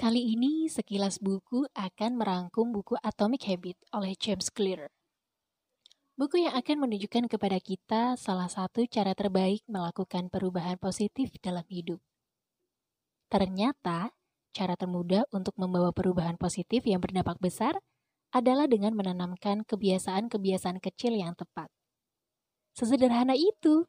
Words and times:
Kali 0.00 0.32
ini 0.32 0.64
sekilas 0.64 1.20
buku 1.20 1.68
akan 1.76 2.16
merangkum 2.16 2.72
buku 2.72 2.96
Atomic 3.04 3.44
Habit 3.52 3.76
oleh 3.92 4.16
James 4.16 4.48
Clear. 4.48 4.88
Buku 6.16 6.40
yang 6.40 6.56
akan 6.56 6.88
menunjukkan 6.88 7.28
kepada 7.28 7.60
kita 7.60 8.16
salah 8.16 8.48
satu 8.48 8.88
cara 8.88 9.12
terbaik 9.12 9.60
melakukan 9.68 10.32
perubahan 10.32 10.80
positif 10.80 11.36
dalam 11.44 11.68
hidup. 11.68 12.00
Ternyata, 13.28 14.16
cara 14.56 14.72
termudah 14.72 15.28
untuk 15.36 15.52
membawa 15.60 15.92
perubahan 15.92 16.40
positif 16.40 16.80
yang 16.88 17.04
berdampak 17.04 17.36
besar 17.36 17.76
adalah 18.32 18.64
dengan 18.64 18.96
menanamkan 18.96 19.68
kebiasaan-kebiasaan 19.68 20.80
kecil 20.80 21.12
yang 21.12 21.36
tepat. 21.36 21.68
Sesederhana 22.72 23.36
itu. 23.36 23.84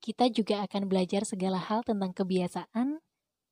Kita 0.00 0.32
juga 0.32 0.64
akan 0.64 0.88
belajar 0.88 1.28
segala 1.28 1.60
hal 1.60 1.84
tentang 1.84 2.16
kebiasaan 2.16 3.04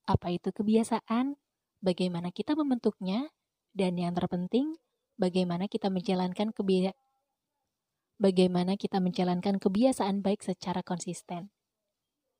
apa 0.04 0.32
itu 0.32 0.52
kebiasaan, 0.52 1.36
bagaimana 1.80 2.32
kita 2.32 2.56
membentuknya, 2.56 3.32
dan 3.74 3.98
yang 3.98 4.14
terpenting, 4.14 4.78
bagaimana 5.18 5.66
kita 5.66 5.90
menjalankan 5.90 6.54
kebiasaan 6.54 7.04
bagaimana 8.18 8.78
kita 8.78 9.02
menjalankan 9.02 9.58
kebiasaan 9.58 10.22
baik 10.22 10.42
secara 10.46 10.80
konsisten. 10.86 11.50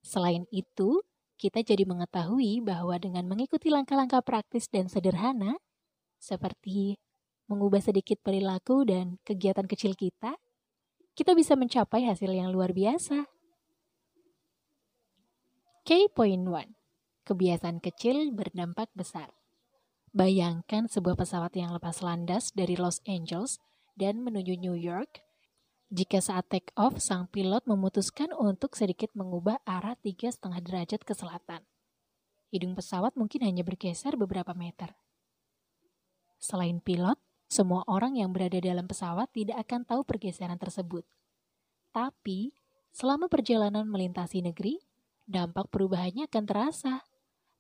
Selain 0.05 0.47
itu, 0.53 1.03
kita 1.41 1.65
jadi 1.65 1.83
mengetahui 1.89 2.62
bahwa 2.62 2.95
dengan 3.01 3.27
mengikuti 3.27 3.73
langkah-langkah 3.73 4.23
praktis 4.23 4.70
dan 4.70 4.87
sederhana, 4.87 5.59
seperti 6.20 7.01
mengubah 7.51 7.83
sedikit 7.83 8.23
perilaku 8.23 8.87
dan 8.87 9.20
kegiatan 9.27 9.67
kecil 9.67 9.92
kita, 9.98 10.39
kita 11.15 11.33
bisa 11.34 11.59
mencapai 11.59 12.06
hasil 12.06 12.31
yang 12.31 12.48
luar 12.55 12.73
biasa. 12.73 13.28
K.1 15.84 16.84
kebiasaan 17.24 17.80
kecil 17.80 18.30
berdampak 18.30 18.92
besar. 18.92 19.33
Bayangkan 20.14 20.87
sebuah 20.87 21.19
pesawat 21.19 21.58
yang 21.58 21.75
lepas 21.75 21.98
landas 21.98 22.55
dari 22.55 22.78
Los 22.78 23.03
Angeles 23.03 23.58
dan 23.98 24.22
menuju 24.22 24.55
New 24.61 24.78
York. 24.78 25.25
Jika 25.91 26.22
saat 26.22 26.47
take 26.53 26.70
off, 26.78 27.03
sang 27.03 27.27
pilot 27.33 27.66
memutuskan 27.66 28.31
untuk 28.31 28.78
sedikit 28.78 29.11
mengubah 29.19 29.58
arah 29.66 29.98
tiga 29.98 30.31
setengah 30.31 30.62
derajat 30.62 31.03
ke 31.03 31.19
selatan. 31.19 31.66
Hidung 32.55 32.78
pesawat 32.78 33.19
mungkin 33.19 33.42
hanya 33.42 33.66
bergeser 33.66 34.14
beberapa 34.14 34.55
meter. 34.55 34.94
Selain 36.38 36.78
pilot, 36.78 37.19
semua 37.50 37.83
orang 37.91 38.14
yang 38.14 38.31
berada 38.31 38.62
dalam 38.62 38.86
pesawat 38.86 39.31
tidak 39.34 39.66
akan 39.66 39.83
tahu 39.83 40.06
pergeseran 40.06 40.59
tersebut. 40.62 41.03
Tapi, 41.91 42.55
selama 42.94 43.27
perjalanan 43.27 43.86
melintasi 43.86 44.42
negeri, 44.42 44.78
dampak 45.27 45.70
perubahannya 45.72 46.27
akan 46.28 46.44
terasa 46.47 47.03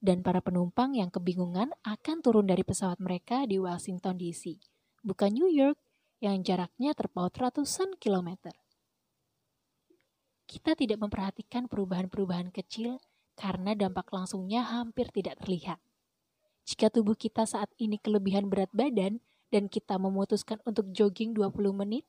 dan 0.04 0.20
para 0.20 0.44
penumpang 0.44 0.92
yang 0.92 1.08
kebingungan 1.08 1.72
akan 1.80 2.20
turun 2.20 2.44
dari 2.44 2.60
pesawat 2.60 3.00
mereka 3.00 3.48
di 3.48 3.56
Washington 3.56 4.20
DC, 4.20 4.60
bukan 5.00 5.32
New 5.32 5.48
York 5.48 5.80
yang 6.20 6.44
jaraknya 6.44 6.92
terpaut 6.92 7.32
ratusan 7.32 7.96
kilometer. 7.96 8.52
Kita 10.44 10.76
tidak 10.76 11.00
memperhatikan 11.00 11.72
perubahan-perubahan 11.72 12.52
kecil 12.52 13.00
karena 13.32 13.72
dampak 13.72 14.12
langsungnya 14.12 14.68
hampir 14.68 15.08
tidak 15.08 15.40
terlihat. 15.40 15.80
Jika 16.68 16.92
tubuh 16.92 17.16
kita 17.16 17.48
saat 17.48 17.72
ini 17.80 17.96
kelebihan 17.96 18.52
berat 18.52 18.68
badan 18.76 19.24
dan 19.48 19.72
kita 19.72 19.96
memutuskan 19.96 20.60
untuk 20.68 20.92
jogging 20.92 21.32
20 21.32 21.72
menit, 21.72 22.04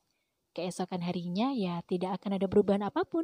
keesokan 0.51 0.99
harinya 0.99 1.55
ya 1.55 1.79
tidak 1.87 2.19
akan 2.19 2.43
ada 2.43 2.47
perubahan 2.51 2.83
apa 2.83 3.07
pun. 3.07 3.23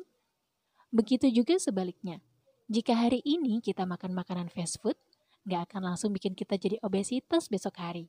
Begitu 0.95 1.27
juga 1.27 1.59
sebaliknya 1.59 2.23
jika 2.71 2.95
hari 2.95 3.19
ini 3.27 3.59
kita 3.59 3.83
makan 3.83 4.15
makanan 4.15 4.47
fast 4.47 4.79
food, 4.79 4.95
nggak 5.43 5.67
akan 5.67 5.91
langsung 5.91 6.15
bikin 6.15 6.31
kita 6.31 6.55
jadi 6.55 6.79
obesitas 6.79 7.51
besok 7.51 7.83
hari. 7.83 8.07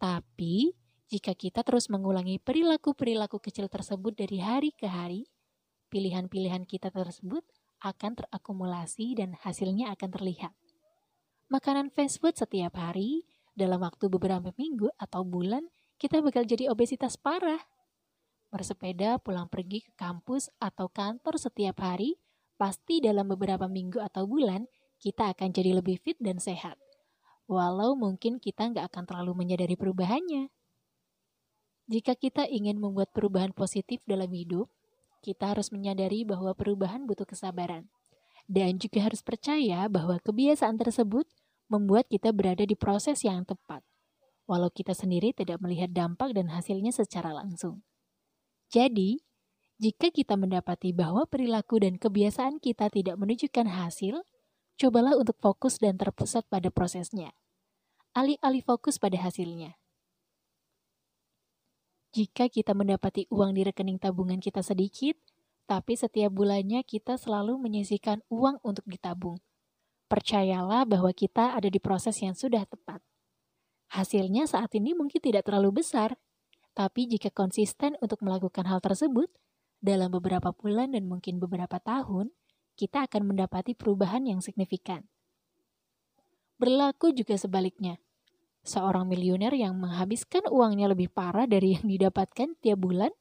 Tapi, 0.00 0.72
jika 1.12 1.36
kita 1.36 1.60
terus 1.60 1.92
mengulangi 1.92 2.40
perilaku-perilaku 2.40 3.36
kecil 3.44 3.68
tersebut 3.68 4.16
dari 4.16 4.40
hari 4.40 4.72
ke 4.72 4.88
hari, 4.88 5.28
pilihan-pilihan 5.92 6.64
kita 6.64 6.88
tersebut 6.88 7.44
akan 7.84 8.16
terakumulasi 8.16 9.20
dan 9.20 9.36
hasilnya 9.36 9.92
akan 9.92 10.16
terlihat. 10.16 10.56
Makanan 11.52 11.92
fast 11.92 12.24
food 12.24 12.40
setiap 12.40 12.72
hari, 12.80 13.28
dalam 13.52 13.84
waktu 13.84 14.08
beberapa 14.08 14.48
minggu 14.56 14.88
atau 14.96 15.28
bulan, 15.28 15.68
kita 16.00 16.24
bakal 16.24 16.48
jadi 16.48 16.72
obesitas 16.72 17.20
parah. 17.20 17.60
Bersepeda 18.48 19.20
pulang 19.20 19.44
pergi 19.44 19.84
ke 19.84 19.92
kampus 19.92 20.48
atau 20.56 20.88
kantor 20.88 21.36
setiap 21.36 21.84
hari, 21.84 22.16
pasti 22.58 22.98
dalam 22.98 23.30
beberapa 23.30 23.70
minggu 23.70 24.02
atau 24.02 24.26
bulan 24.26 24.66
kita 24.98 25.30
akan 25.30 25.54
jadi 25.54 25.78
lebih 25.78 26.02
fit 26.02 26.18
dan 26.18 26.42
sehat. 26.42 26.74
Walau 27.46 27.94
mungkin 27.94 28.42
kita 28.42 28.68
nggak 28.68 28.92
akan 28.92 29.04
terlalu 29.06 29.32
menyadari 29.46 29.78
perubahannya. 29.78 30.50
Jika 31.88 32.12
kita 32.18 32.44
ingin 32.44 32.76
membuat 32.76 33.14
perubahan 33.16 33.56
positif 33.56 34.04
dalam 34.04 34.28
hidup, 34.28 34.68
kita 35.24 35.56
harus 35.56 35.72
menyadari 35.72 36.28
bahwa 36.28 36.52
perubahan 36.52 37.08
butuh 37.08 37.24
kesabaran. 37.24 37.88
Dan 38.44 38.76
juga 38.76 39.08
harus 39.08 39.24
percaya 39.24 39.88
bahwa 39.88 40.20
kebiasaan 40.20 40.76
tersebut 40.76 41.24
membuat 41.68 42.08
kita 42.08 42.32
berada 42.32 42.64
di 42.64 42.76
proses 42.76 43.20
yang 43.24 43.44
tepat, 43.44 43.84
walau 44.48 44.72
kita 44.72 44.96
sendiri 44.96 45.36
tidak 45.36 45.60
melihat 45.60 45.92
dampak 45.92 46.32
dan 46.32 46.48
hasilnya 46.48 46.92
secara 46.92 47.36
langsung. 47.36 47.84
Jadi, 48.72 49.20
jika 49.78 50.10
kita 50.10 50.34
mendapati 50.34 50.90
bahwa 50.90 51.22
perilaku 51.30 51.78
dan 51.78 52.02
kebiasaan 52.02 52.58
kita 52.58 52.90
tidak 52.90 53.14
menunjukkan 53.14 53.70
hasil, 53.70 54.26
cobalah 54.74 55.14
untuk 55.14 55.38
fokus 55.38 55.78
dan 55.78 55.94
terpusat 55.94 56.50
pada 56.50 56.66
prosesnya. 56.74 57.30
Alih-alih 58.10 58.66
fokus 58.66 58.98
pada 58.98 59.14
hasilnya. 59.22 59.78
Jika 62.10 62.50
kita 62.50 62.74
mendapati 62.74 63.30
uang 63.30 63.54
di 63.54 63.62
rekening 63.62 64.02
tabungan 64.02 64.42
kita 64.42 64.66
sedikit, 64.66 65.14
tapi 65.70 65.94
setiap 65.94 66.34
bulannya 66.34 66.82
kita 66.82 67.14
selalu 67.14 67.62
menyisihkan 67.62 68.26
uang 68.34 68.58
untuk 68.66 68.82
ditabung. 68.82 69.38
Percayalah 70.10 70.90
bahwa 70.90 71.14
kita 71.14 71.54
ada 71.54 71.70
di 71.70 71.78
proses 71.78 72.18
yang 72.18 72.34
sudah 72.34 72.66
tepat. 72.66 72.98
Hasilnya 73.94 74.50
saat 74.50 74.74
ini 74.74 74.96
mungkin 74.96 75.22
tidak 75.22 75.46
terlalu 75.46 75.84
besar, 75.84 76.18
tapi 76.74 77.06
jika 77.06 77.30
konsisten 77.30 77.94
untuk 78.02 78.24
melakukan 78.26 78.66
hal 78.66 78.80
tersebut, 78.82 79.28
dalam 79.78 80.10
beberapa 80.10 80.50
bulan 80.50 80.94
dan 80.94 81.06
mungkin 81.06 81.38
beberapa 81.38 81.78
tahun, 81.78 82.34
kita 82.78 83.10
akan 83.10 83.34
mendapati 83.34 83.74
perubahan 83.74 84.26
yang 84.26 84.38
signifikan. 84.42 85.06
Berlaku 86.58 87.14
juga 87.14 87.38
sebaliknya. 87.38 88.02
Seorang 88.66 89.06
miliuner 89.06 89.54
yang 89.54 89.78
menghabiskan 89.78 90.46
uangnya 90.50 90.90
lebih 90.90 91.10
parah 91.10 91.46
dari 91.46 91.78
yang 91.78 91.86
didapatkan 91.86 92.58
tiap 92.58 92.78
bulan, 92.82 93.14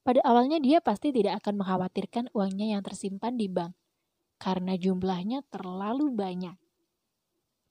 pada 0.00 0.24
awalnya 0.24 0.56
dia 0.56 0.80
pasti 0.80 1.12
tidak 1.12 1.44
akan 1.44 1.60
mengkhawatirkan 1.60 2.32
uangnya 2.32 2.72
yang 2.72 2.82
tersimpan 2.82 3.36
di 3.36 3.52
bank, 3.52 3.76
karena 4.40 4.80
jumlahnya 4.80 5.44
terlalu 5.52 6.08
banyak. 6.16 6.56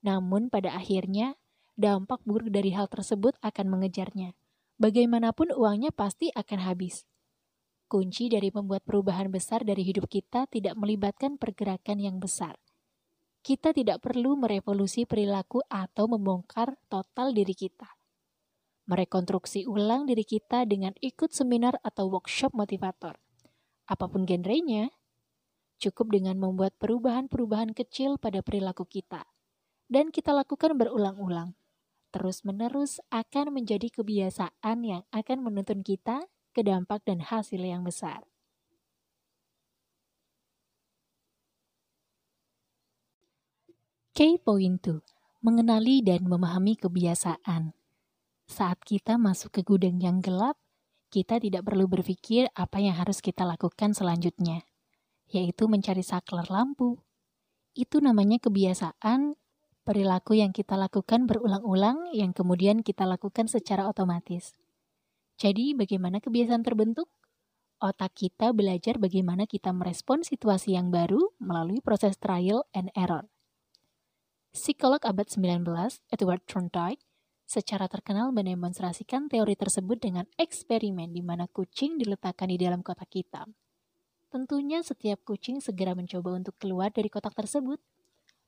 Namun 0.05 0.53
pada 0.53 0.77
akhirnya, 0.77 1.35
dampak 1.73 2.21
buruk 2.23 2.53
dari 2.53 2.71
hal 2.71 2.85
tersebut 2.85 3.35
akan 3.41 3.65
mengejarnya. 3.67 4.37
Bagaimanapun 4.79 5.51
uangnya 5.51 5.91
pasti 5.91 6.31
akan 6.31 6.63
habis. 6.63 7.03
Kunci 7.89 8.29
dari 8.29 8.53
membuat 8.53 8.85
perubahan 8.85 9.33
besar 9.33 9.65
dari 9.65 9.81
hidup 9.81 10.05
kita 10.05 10.45
tidak 10.45 10.77
melibatkan 10.77 11.41
pergerakan 11.41 11.97
yang 11.97 12.21
besar. 12.21 12.53
Kita 13.41 13.73
tidak 13.73 14.05
perlu 14.05 14.37
merevolusi 14.37 15.09
perilaku 15.09 15.65
atau 15.65 16.05
membongkar 16.05 16.77
total 16.85 17.33
diri 17.33 17.57
kita. 17.57 17.89
Merekonstruksi 18.85 19.65
ulang 19.65 20.05
diri 20.05 20.21
kita 20.21 20.69
dengan 20.69 20.93
ikut 21.01 21.33
seminar 21.33 21.81
atau 21.81 22.13
workshop 22.13 22.53
motivator. 22.53 23.17
Apa 23.89 24.05
pun 24.05 24.21
genrenya, 24.29 24.93
cukup 25.81 26.13
dengan 26.13 26.37
membuat 26.37 26.77
perubahan-perubahan 26.77 27.73
kecil 27.73 28.21
pada 28.21 28.45
perilaku 28.45 28.85
kita. 28.85 29.25
Dan 29.89 30.13
kita 30.13 30.29
lakukan 30.29 30.77
berulang-ulang. 30.77 31.57
Terus-menerus 32.13 33.01
akan 33.09 33.49
menjadi 33.49 33.89
kebiasaan 33.89 34.77
yang 34.85 35.01
akan 35.09 35.41
menuntun 35.41 35.81
kita 35.81 36.29
ke 36.59 36.67
dampak 36.67 37.07
dan 37.07 37.23
hasil 37.23 37.63
yang 37.63 37.87
besar. 37.87 38.27
K-Point 44.11 44.83
2. 44.83 44.99
Mengenali 45.39 46.03
dan 46.03 46.27
memahami 46.27 46.75
kebiasaan. 46.75 47.71
Saat 48.43 48.83
kita 48.83 49.15
masuk 49.15 49.55
ke 49.55 49.61
gudang 49.63 50.03
yang 50.03 50.19
gelap, 50.19 50.59
kita 51.07 51.39
tidak 51.39 51.63
perlu 51.63 51.87
berpikir 51.87 52.51
apa 52.51 52.83
yang 52.83 52.99
harus 52.99 53.23
kita 53.23 53.47
lakukan 53.47 53.95
selanjutnya, 53.95 54.67
yaitu 55.31 55.71
mencari 55.71 56.03
saklar 56.03 56.51
lampu. 56.51 56.99
Itu 57.71 58.03
namanya 58.03 58.43
kebiasaan 58.43 59.39
perilaku 59.87 60.35
yang 60.35 60.51
kita 60.51 60.75
lakukan 60.75 61.23
berulang-ulang 61.23 62.11
yang 62.11 62.35
kemudian 62.35 62.83
kita 62.83 63.07
lakukan 63.07 63.47
secara 63.47 63.87
otomatis. 63.87 64.59
Jadi, 65.39 65.71
bagaimana 65.71 66.19
kebiasaan 66.19 66.67
terbentuk? 66.67 67.07
Otak 67.79 68.11
kita 68.11 68.51
belajar 68.51 68.99
bagaimana 68.99 69.47
kita 69.47 69.71
merespon 69.71 70.19
situasi 70.19 70.75
yang 70.75 70.91
baru 70.91 71.31
melalui 71.39 71.79
proses 71.79 72.19
trial 72.19 72.67
and 72.75 72.91
error. 72.91 73.23
Psikolog 74.51 74.99
abad 75.07 75.31
19, 75.31 75.63
Edward 76.11 76.43
Thorndike, 76.43 76.99
secara 77.47 77.87
terkenal 77.87 78.35
mendemonstrasikan 78.35 79.31
teori 79.31 79.55
tersebut 79.55 79.95
dengan 79.95 80.27
eksperimen 80.35 81.15
di 81.15 81.23
mana 81.23 81.47
kucing 81.47 81.95
diletakkan 81.95 82.51
di 82.51 82.59
dalam 82.59 82.83
kotak 82.83 83.07
hitam. 83.15 83.55
Tentunya 84.27 84.83
setiap 84.83 85.23
kucing 85.23 85.63
segera 85.63 85.95
mencoba 85.95 86.35
untuk 86.35 86.59
keluar 86.59 86.91
dari 86.91 87.07
kotak 87.07 87.31
tersebut, 87.31 87.79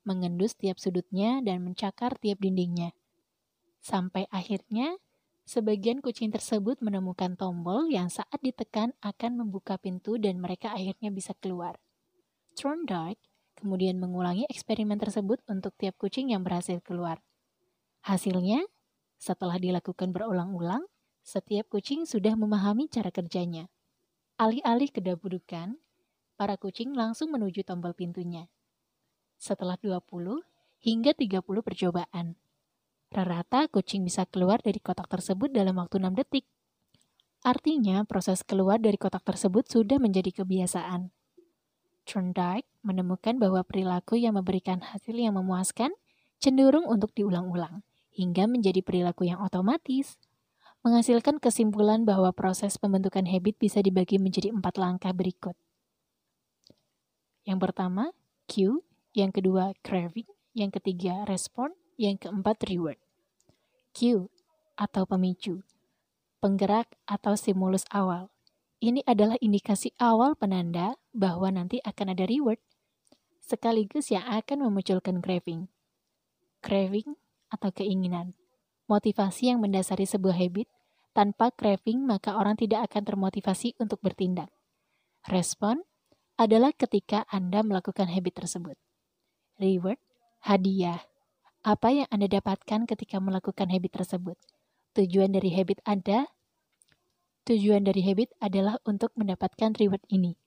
mengendus 0.03 0.59
tiap 0.59 0.75
sudutnya 0.75 1.39
dan 1.39 1.63
mencakar 1.63 2.19
tiap 2.19 2.38
dindingnya. 2.43 2.91
Sampai 3.79 4.27
akhirnya, 4.27 4.99
sebagian 5.45 5.99
kucing 5.99 6.29
tersebut 6.29 6.79
menemukan 6.79 7.38
tombol 7.38 7.88
yang 7.89 8.07
saat 8.07 8.39
ditekan 8.41 8.93
akan 9.01 9.45
membuka 9.45 9.77
pintu 9.77 10.17
dan 10.17 10.41
mereka 10.41 10.73
akhirnya 10.73 11.09
bisa 11.13 11.35
keluar. 11.38 11.77
Thorndike 12.57 13.21
kemudian 13.61 14.01
mengulangi 14.01 14.49
eksperimen 14.49 14.97
tersebut 14.97 15.39
untuk 15.45 15.77
tiap 15.77 15.93
kucing 16.01 16.33
yang 16.33 16.41
berhasil 16.41 16.81
keluar. 16.81 17.21
Hasilnya, 18.01 18.65
setelah 19.21 19.61
dilakukan 19.61 20.09
berulang-ulang, 20.09 20.81
setiap 21.21 21.69
kucing 21.69 22.09
sudah 22.09 22.33
memahami 22.33 22.89
cara 22.89 23.13
kerjanya. 23.13 23.69
Alih-alih 24.41 24.89
kedabudukan, 24.89 25.77
para 26.33 26.57
kucing 26.57 26.97
langsung 26.97 27.29
menuju 27.29 27.61
tombol 27.61 27.93
pintunya. 27.93 28.49
Setelah 29.38 29.77
20 29.77 30.01
hingga 30.81 31.13
30 31.13 31.45
percobaan, 31.61 32.40
Rata-rata 33.12 33.68
kucing 33.68 34.08
bisa 34.08 34.24
keluar 34.24 34.63
dari 34.63 34.80
kotak 34.80 35.12
tersebut 35.12 35.52
dalam 35.52 35.75
waktu 35.84 36.00
6 36.00 36.16
detik. 36.16 36.48
Artinya, 37.44 38.08
proses 38.08 38.40
keluar 38.40 38.80
dari 38.80 38.96
kotak 38.96 39.28
tersebut 39.28 39.68
sudah 39.68 40.00
menjadi 40.00 40.31
kebiasaan. 40.31 41.12
Thorndike 42.08 42.72
menemukan 42.88 43.36
bahwa 43.36 43.68
perilaku 43.68 44.16
yang 44.16 44.40
memberikan 44.40 44.80
hasil 44.80 45.12
yang 45.12 45.36
memuaskan 45.36 45.92
cenderung 46.40 46.88
untuk 46.88 47.12
diulang-ulang, 47.12 47.84
hingga 48.16 48.48
menjadi 48.48 48.80
perilaku 48.80 49.28
yang 49.28 49.44
otomatis. 49.44 50.16
Menghasilkan 50.80 51.44
kesimpulan 51.44 52.08
bahwa 52.08 52.31
proses 52.31 52.80
pembentukan 52.80 53.28
habit 53.28 53.60
bisa 53.60 53.84
dibagi 53.84 54.24
menjadi 54.24 54.56
empat 54.56 54.80
langkah 54.80 55.12
berikut. 55.12 55.60
Yang 57.44 57.60
pertama, 57.60 58.16
cue. 58.48 58.80
Yang 59.12 59.44
kedua, 59.44 59.75
craving. 59.84 60.31
Yang 60.56 60.80
ketiga, 60.80 61.28
respond. 61.28 61.75
Yang 61.99 62.27
keempat, 62.27 62.57
reward. 62.67 62.99
Cue 63.91 64.31
atau 64.79 65.03
pemicu. 65.03 65.61
Penggerak 66.41 66.89
atau 67.05 67.38
stimulus 67.38 67.85
awal. 67.91 68.31
Ini 68.81 69.05
adalah 69.05 69.38
indikasi 69.38 69.93
awal 70.01 70.33
penanda 70.33 70.97
bahwa 71.13 71.53
nanti 71.53 71.77
akan 71.85 72.17
ada 72.17 72.25
reward, 72.25 72.57
sekaligus 73.38 74.09
yang 74.09 74.25
akan 74.25 74.65
memunculkan 74.65 75.21
craving. 75.21 75.69
Craving 76.65 77.13
atau 77.53 77.69
keinginan. 77.69 78.33
Motivasi 78.89 79.53
yang 79.53 79.61
mendasari 79.61 80.09
sebuah 80.09 80.33
habit, 80.33 80.65
tanpa 81.13 81.51
craving 81.51 82.07
maka 82.07 82.33
orang 82.39 82.57
tidak 82.57 82.89
akan 82.89 83.03
termotivasi 83.05 83.75
untuk 83.77 84.01
bertindak. 84.01 84.49
Respon 85.27 85.85
adalah 86.39 86.73
ketika 86.73 87.29
Anda 87.29 87.61
melakukan 87.61 88.09
habit 88.09 88.41
tersebut. 88.41 88.79
Reward, 89.61 90.01
hadiah, 90.41 91.05
apa 91.62 91.94
yang 91.94 92.08
Anda 92.10 92.30
dapatkan 92.30 92.90
ketika 92.90 93.22
melakukan 93.22 93.69
habit 93.69 94.02
tersebut? 94.02 94.38
Tujuan 94.98 95.34
dari 95.34 95.54
habit 95.54 95.81
Anda 95.86 96.30
Tujuan 97.46 97.86
dari 97.86 98.06
habit 98.06 98.38
adalah 98.38 98.78
untuk 98.86 99.10
mendapatkan 99.18 99.74
reward 99.78 100.06
ini. 100.13 100.38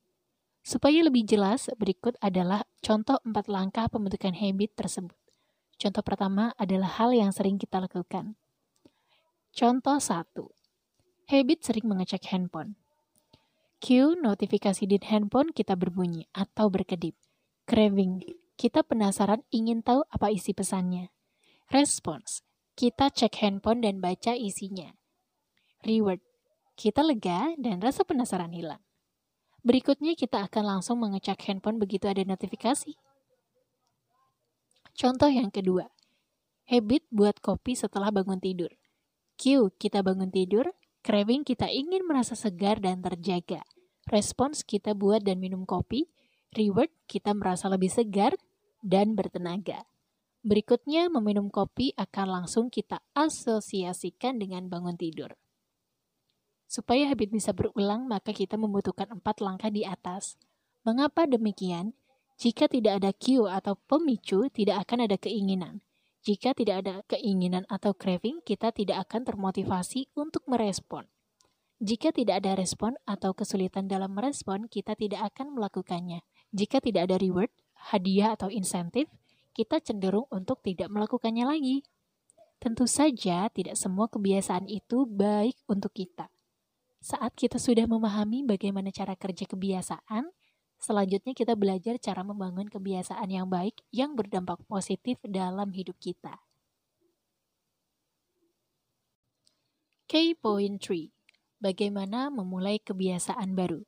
Supaya 0.63 1.03
lebih 1.03 1.27
jelas, 1.27 1.67
berikut 1.75 2.15
adalah 2.23 2.63
contoh 2.79 3.19
empat 3.27 3.51
langkah 3.51 3.91
pembentukan 3.91 4.33
habit 4.33 4.79
tersebut. 4.79 5.19
Contoh 5.75 6.07
pertama 6.07 6.55
adalah 6.55 7.03
hal 7.03 7.11
yang 7.11 7.35
sering 7.35 7.59
kita 7.59 7.83
lakukan. 7.83 8.39
Contoh 9.51 9.99
satu, 9.99 10.55
Habit 11.25 11.65
sering 11.65 11.89
mengecek 11.89 12.29
handphone. 12.37 12.77
Q, 13.81 14.13
notifikasi 14.21 14.85
di 14.85 15.01
handphone 15.01 15.57
kita 15.57 15.73
berbunyi 15.73 16.29
atau 16.37 16.69
berkedip. 16.69 17.17
Craving, 17.65 18.21
kita 18.55 18.87
penasaran 18.87 19.43
ingin 19.51 19.83
tahu 19.83 20.07
apa 20.11 20.31
isi 20.31 20.55
pesannya. 20.55 21.11
Respons, 21.71 22.47
kita 22.79 23.11
cek 23.11 23.35
handphone 23.43 23.83
dan 23.83 23.99
baca 23.99 24.35
isinya. 24.39 24.95
Reward, 25.83 26.23
kita 26.79 27.03
lega 27.03 27.55
dan 27.59 27.83
rasa 27.83 28.07
penasaran 28.07 28.55
hilang. 28.55 28.83
Berikutnya 29.65 30.13
kita 30.15 30.45
akan 30.45 30.77
langsung 30.77 31.01
mengecek 31.01 31.41
handphone 31.51 31.81
begitu 31.81 32.07
ada 32.07 32.21
notifikasi. 32.23 32.95
Contoh 34.95 35.27
yang 35.27 35.51
kedua, 35.51 35.91
habit 36.71 37.09
buat 37.11 37.43
kopi 37.43 37.75
setelah 37.75 38.15
bangun 38.15 38.39
tidur. 38.39 38.71
Q, 39.35 39.75
kita 39.75 40.07
bangun 40.07 40.31
tidur, 40.31 40.71
craving 41.03 41.43
kita 41.43 41.67
ingin 41.67 42.07
merasa 42.07 42.39
segar 42.39 42.79
dan 42.79 43.03
terjaga. 43.03 43.67
Respons 44.07 44.63
kita 44.63 44.95
buat 44.95 45.27
dan 45.27 45.43
minum 45.43 45.67
kopi, 45.67 46.07
Reward, 46.55 46.95
kita 47.11 47.35
merasa 47.35 47.67
lebih 47.67 47.91
segar 47.91 48.39
dan 48.79 49.19
bertenaga. 49.19 49.91
Berikutnya, 50.47 51.11
meminum 51.11 51.51
kopi 51.51 51.91
akan 51.99 52.27
langsung 52.31 52.71
kita 52.71 53.03
asosiasikan 53.11 54.39
dengan 54.39 54.71
bangun 54.71 54.95
tidur. 54.95 55.35
Supaya 56.71 57.11
habit 57.11 57.35
bisa 57.35 57.51
berulang, 57.51 58.07
maka 58.07 58.31
kita 58.31 58.55
membutuhkan 58.55 59.11
empat 59.19 59.43
langkah 59.43 59.67
di 59.67 59.83
atas. 59.83 60.39
Mengapa 60.87 61.27
demikian? 61.27 61.99
Jika 62.39 62.71
tidak 62.71 63.03
ada 63.03 63.11
cue 63.11 63.51
atau 63.51 63.75
pemicu, 63.91 64.47
tidak 64.51 64.87
akan 64.87 65.11
ada 65.11 65.19
keinginan. 65.19 65.83
Jika 66.23 66.55
tidak 66.55 66.87
ada 66.87 66.95
keinginan 67.11 67.67
atau 67.67 67.99
craving, 67.99 68.47
kita 68.47 68.71
tidak 68.71 69.11
akan 69.11 69.27
termotivasi 69.27 70.09
untuk 70.15 70.47
merespon. 70.47 71.11
Jika 71.83 72.15
tidak 72.15 72.41
ada 72.41 72.55
respon 72.57 72.95
atau 73.05 73.35
kesulitan 73.35 73.91
dalam 73.91 74.15
merespon, 74.15 74.71
kita 74.71 74.95
tidak 74.95 75.35
akan 75.35 75.59
melakukannya. 75.59 76.23
Jika 76.55 76.79
tidak 76.79 77.11
ada 77.11 77.19
reward, 77.19 77.51
hadiah 77.91 78.39
atau 78.39 78.47
insentif, 78.47 79.11
kita 79.59 79.83
cenderung 79.83 80.31
untuk 80.31 80.63
tidak 80.63 80.87
melakukannya 80.87 81.43
lagi. 81.43 81.83
Tentu 82.63 82.87
saja 82.87 83.51
tidak 83.51 83.75
semua 83.75 84.07
kebiasaan 84.07 84.71
itu 84.71 85.03
baik 85.03 85.59
untuk 85.67 85.91
kita. 85.91 86.31
Saat 87.03 87.35
kita 87.35 87.59
sudah 87.59 87.91
memahami 87.91 88.47
bagaimana 88.47 88.95
cara 88.95 89.19
kerja 89.19 89.51
kebiasaan, 89.51 90.31
selanjutnya 90.79 91.35
kita 91.35 91.59
belajar 91.59 91.99
cara 91.99 92.23
membangun 92.23 92.71
kebiasaan 92.71 93.29
yang 93.35 93.51
baik 93.51 93.83
yang 93.91 94.15
berdampak 94.15 94.63
positif 94.71 95.19
dalam 95.27 95.75
hidup 95.75 95.99
kita. 95.99 96.39
K-Point 100.07 100.79
3 100.79 101.11
Bagaimana 101.59 102.31
memulai 102.31 102.79
kebiasaan 102.79 103.59
baru? 103.59 103.83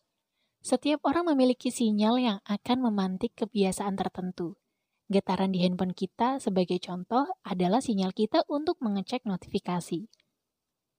Setiap 0.66 0.98
orang 1.06 1.30
memiliki 1.30 1.70
sinyal 1.70 2.18
yang 2.18 2.38
akan 2.42 2.90
memantik 2.90 3.38
kebiasaan 3.38 3.94
tertentu. 3.94 4.58
Getaran 5.06 5.54
di 5.54 5.62
handphone 5.62 5.94
kita 5.94 6.42
sebagai 6.42 6.82
contoh 6.82 7.22
adalah 7.46 7.78
sinyal 7.78 8.10
kita 8.10 8.42
untuk 8.50 8.74
mengecek 8.82 9.22
notifikasi. 9.30 10.10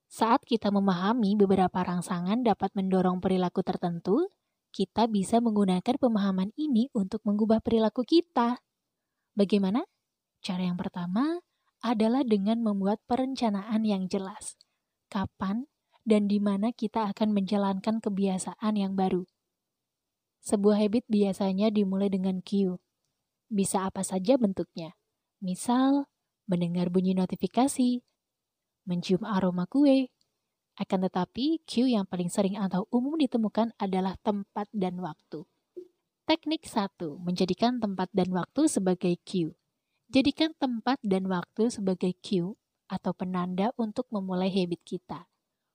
Saat 0.08 0.48
kita 0.48 0.72
memahami 0.72 1.36
beberapa 1.36 1.84
rangsangan 1.84 2.48
dapat 2.48 2.72
mendorong 2.80 3.20
perilaku 3.20 3.60
tertentu, 3.60 4.32
kita 4.72 5.12
bisa 5.12 5.44
menggunakan 5.44 6.00
pemahaman 6.00 6.56
ini 6.56 6.88
untuk 6.96 7.20
mengubah 7.28 7.60
perilaku 7.60 8.08
kita. 8.08 8.64
Bagaimana? 9.36 9.84
Cara 10.40 10.64
yang 10.64 10.80
pertama 10.80 11.44
adalah 11.84 12.24
dengan 12.24 12.64
membuat 12.64 13.04
perencanaan 13.04 13.84
yang 13.84 14.08
jelas. 14.08 14.56
Kapan 15.12 15.68
dan 16.08 16.32
di 16.32 16.40
mana 16.40 16.72
kita 16.72 17.12
akan 17.12 17.36
menjalankan 17.36 18.00
kebiasaan 18.00 18.80
yang 18.80 18.96
baru. 18.96 19.28
Sebuah 20.44 20.80
habit 20.80 21.06
biasanya 21.10 21.74
dimulai 21.74 22.08
dengan 22.08 22.40
cue. 22.42 22.78
Bisa 23.48 23.88
apa 23.88 24.04
saja 24.04 24.36
bentuknya. 24.36 24.96
Misal, 25.40 26.10
mendengar 26.48 26.90
bunyi 26.90 27.16
notifikasi, 27.16 28.02
mencium 28.88 29.24
aroma 29.28 29.68
kue. 29.68 30.10
Akan 30.78 31.04
tetapi, 31.04 31.62
cue 31.66 31.94
yang 31.94 32.06
paling 32.06 32.30
sering 32.30 32.56
atau 32.56 32.86
umum 32.94 33.18
ditemukan 33.18 33.74
adalah 33.82 34.16
tempat 34.22 34.70
dan 34.72 35.02
waktu. 35.02 35.44
Teknik 36.28 36.68
1. 36.68 37.24
Menjadikan 37.24 37.80
tempat 37.80 38.12
dan 38.12 38.36
waktu 38.36 38.68
sebagai 38.68 39.16
cue. 39.24 39.56
Jadikan 40.08 40.56
tempat 40.56 41.00
dan 41.04 41.28
waktu 41.28 41.72
sebagai 41.72 42.16
cue 42.20 42.56
atau 42.88 43.12
penanda 43.12 43.72
untuk 43.76 44.08
memulai 44.12 44.52
habit 44.52 44.80
kita. 44.84 45.28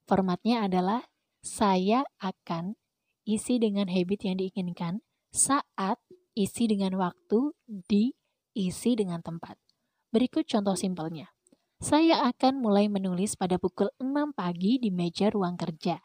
Formatnya 0.08 0.64
adalah 0.68 1.04
saya 1.40 2.04
akan 2.20 2.76
isi 3.32 3.56
dengan 3.56 3.88
habit 3.88 4.28
yang 4.28 4.36
diinginkan, 4.36 5.00
saat 5.32 5.96
isi 6.36 6.68
dengan 6.68 7.00
waktu, 7.00 7.56
di 7.64 8.12
isi 8.52 8.92
dengan 8.92 9.24
tempat. 9.24 9.56
Berikut 10.12 10.44
contoh 10.44 10.76
simpelnya. 10.76 11.32
Saya 11.82 12.22
akan 12.28 12.62
mulai 12.62 12.86
menulis 12.86 13.34
pada 13.34 13.58
pukul 13.58 13.90
6 13.98 14.36
pagi 14.36 14.78
di 14.78 14.92
meja 14.92 15.32
ruang 15.32 15.58
kerja. 15.58 15.98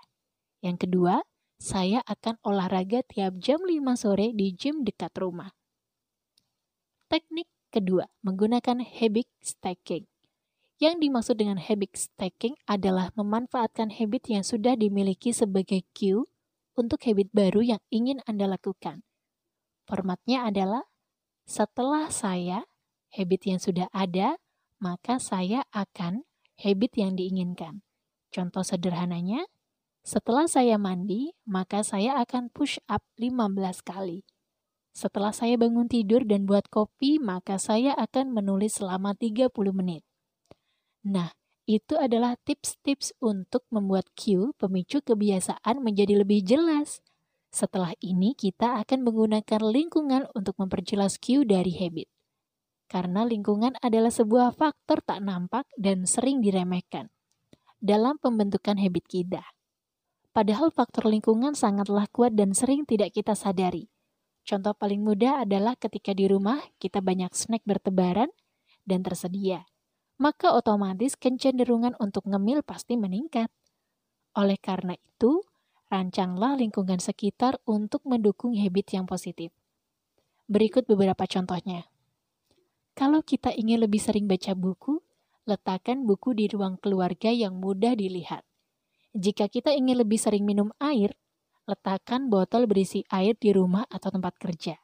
Yang 0.63 0.88
kedua, 0.88 1.22
saya 1.62 2.01
akan 2.07 2.41
olahraga 2.41 3.05
tiap 3.05 3.38
jam 3.38 3.62
5 3.62 3.77
sore 3.93 4.34
di 4.34 4.55
gym 4.57 4.81
dekat 4.81 5.13
rumah. 5.19 5.53
Teknik 7.12 7.46
kedua, 7.69 8.10
menggunakan 8.25 8.81
habit 8.81 9.29
stacking. 9.43 10.10
Yang 10.77 10.96
dimaksud 11.01 11.36
dengan 11.38 11.57
habit 11.62 11.93
stacking 11.98 12.57
adalah 12.69 13.10
memanfaatkan 13.17 13.89
habit 13.93 14.29
yang 14.29 14.46
sudah 14.46 14.77
dimiliki 14.77 15.34
sebagai 15.34 15.86
cue 15.93 16.25
untuk 16.77 17.01
habit 17.03 17.34
baru 17.34 17.65
yang 17.65 17.81
ingin 17.89 18.22
Anda 18.29 18.46
lakukan. 18.46 19.01
Formatnya 19.89 20.46
adalah 20.46 20.86
setelah 21.50 22.13
saya 22.13 22.69
habit 23.12 23.41
yang 23.50 23.60
sudah 23.60 23.89
ada, 23.89 24.38
maka 24.77 25.17
saya 25.17 25.65
akan 25.74 26.24
habit 26.62 26.93
yang 26.96 27.17
diinginkan. 27.17 27.81
Contoh 28.29 28.62
sederhananya, 28.62 29.50
setelah 30.05 30.46
saya 30.48 30.79
mandi, 30.79 31.36
maka 31.43 31.81
saya 31.84 32.15
akan 32.22 32.53
push 32.53 32.79
up 32.88 33.03
15 33.19 33.84
kali. 33.84 34.24
Setelah 34.96 35.36
saya 35.36 35.60
bangun 35.60 35.91
tidur 35.91 36.25
dan 36.25 36.48
buat 36.48 36.72
kopi, 36.72 37.19
maka 37.19 37.60
saya 37.60 37.93
akan 37.93 38.34
menulis 38.34 38.79
selama 38.79 39.13
30 39.13 39.51
menit. 39.75 40.01
Nah, 41.05 41.31
itu 41.67 42.00
adalah 42.00 42.39
tips-tips 42.47 43.12
untuk 43.19 43.67
membuat 43.69 44.07
cue 44.15 44.55
pemicu 44.55 45.03
kebiasaan 45.03 45.83
menjadi 45.83 46.24
lebih 46.24 46.39
jelas. 46.47 47.03
Setelah 47.51 47.91
ini, 48.00 48.31
kita 48.39 48.79
akan 48.79 49.03
menggunakan 49.03 49.62
lingkungan 49.67 50.31
untuk 50.31 50.55
memperjelas 50.55 51.19
cue 51.19 51.43
dari 51.43 51.75
habit. 51.75 52.07
Karena 52.88 53.27
lingkungan 53.27 53.75
adalah 53.83 54.07
sebuah 54.07 54.55
faktor 54.55 55.03
tak 55.03 55.19
nampak 55.19 55.67
dan 55.75 56.07
sering 56.07 56.39
diremehkan 56.39 57.12
dalam 57.83 58.15
pembentukan 58.15 58.79
habit 58.79 59.03
kita. 59.03 59.43
Padahal 60.31 60.71
faktor 60.71 61.12
lingkungan 61.12 61.51
sangatlah 61.51 62.07
kuat 62.15 62.31
dan 62.31 62.55
sering 62.55 62.88
tidak 62.88 63.12
kita 63.12 63.36
sadari. 63.36 63.91
Contoh 64.47 64.71
paling 64.71 65.03
mudah 65.03 65.43
adalah 65.43 65.75
ketika 65.75 66.15
di 66.15 66.31
rumah 66.31 66.63
kita 66.79 67.03
banyak 67.03 67.36
snack 67.36 67.67
bertebaran 67.67 68.31
dan 68.88 69.03
tersedia. 69.03 69.67
Maka 70.17 70.50
otomatis 70.57 71.13
kecenderungan 71.13 71.93
untuk 72.01 72.25
ngemil 72.25 72.65
pasti 72.65 72.97
meningkat. 72.97 73.53
Oleh 74.33 74.57
karena 74.57 74.97
itu, 74.97 75.45
rancanglah 75.93 76.57
lingkungan 76.57 76.97
sekitar 76.97 77.62
untuk 77.69 78.01
mendukung 78.01 78.57
habit 78.57 78.97
yang 78.97 79.05
positif. 79.05 79.53
Berikut 80.50 80.89
beberapa 80.89 81.29
contohnya. 81.29 81.86
Kalau 82.97 83.21
kita 83.21 83.53
ingin 83.53 83.86
lebih 83.86 84.01
sering 84.01 84.25
baca 84.25 84.57
buku, 84.57 84.97
letakkan 85.45 86.01
buku 86.01 86.33
di 86.33 86.50
ruang 86.50 86.81
keluarga 86.81 87.29
yang 87.29 87.62
mudah 87.62 87.93
dilihat. 87.93 88.41
Jika 89.13 89.45
kita 89.53 89.69
ingin 89.69 90.01
lebih 90.01 90.17
sering 90.17 90.50
minum 90.50 90.74
air, 90.81 91.13
letakkan 91.69 92.25
botol 92.25 92.65
berisi 92.65 93.05
air 93.13 93.38
di 93.38 93.53
rumah 93.53 93.86
atau 93.86 94.09
tempat 94.09 94.33
kerja. 94.41 94.81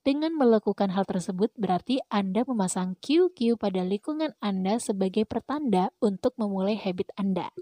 Dengan 0.00 0.32
melakukan 0.32 0.96
hal 0.96 1.04
tersebut, 1.04 1.52
berarti 1.60 2.00
Anda 2.08 2.48
memasang 2.48 2.96
QQ 3.04 3.60
pada 3.60 3.84
lingkungan 3.84 4.32
Anda 4.40 4.80
sebagai 4.80 5.28
pertanda 5.28 5.92
untuk 6.00 6.32
memulai 6.40 6.80
habit 6.80 7.12
Anda. 7.20 7.52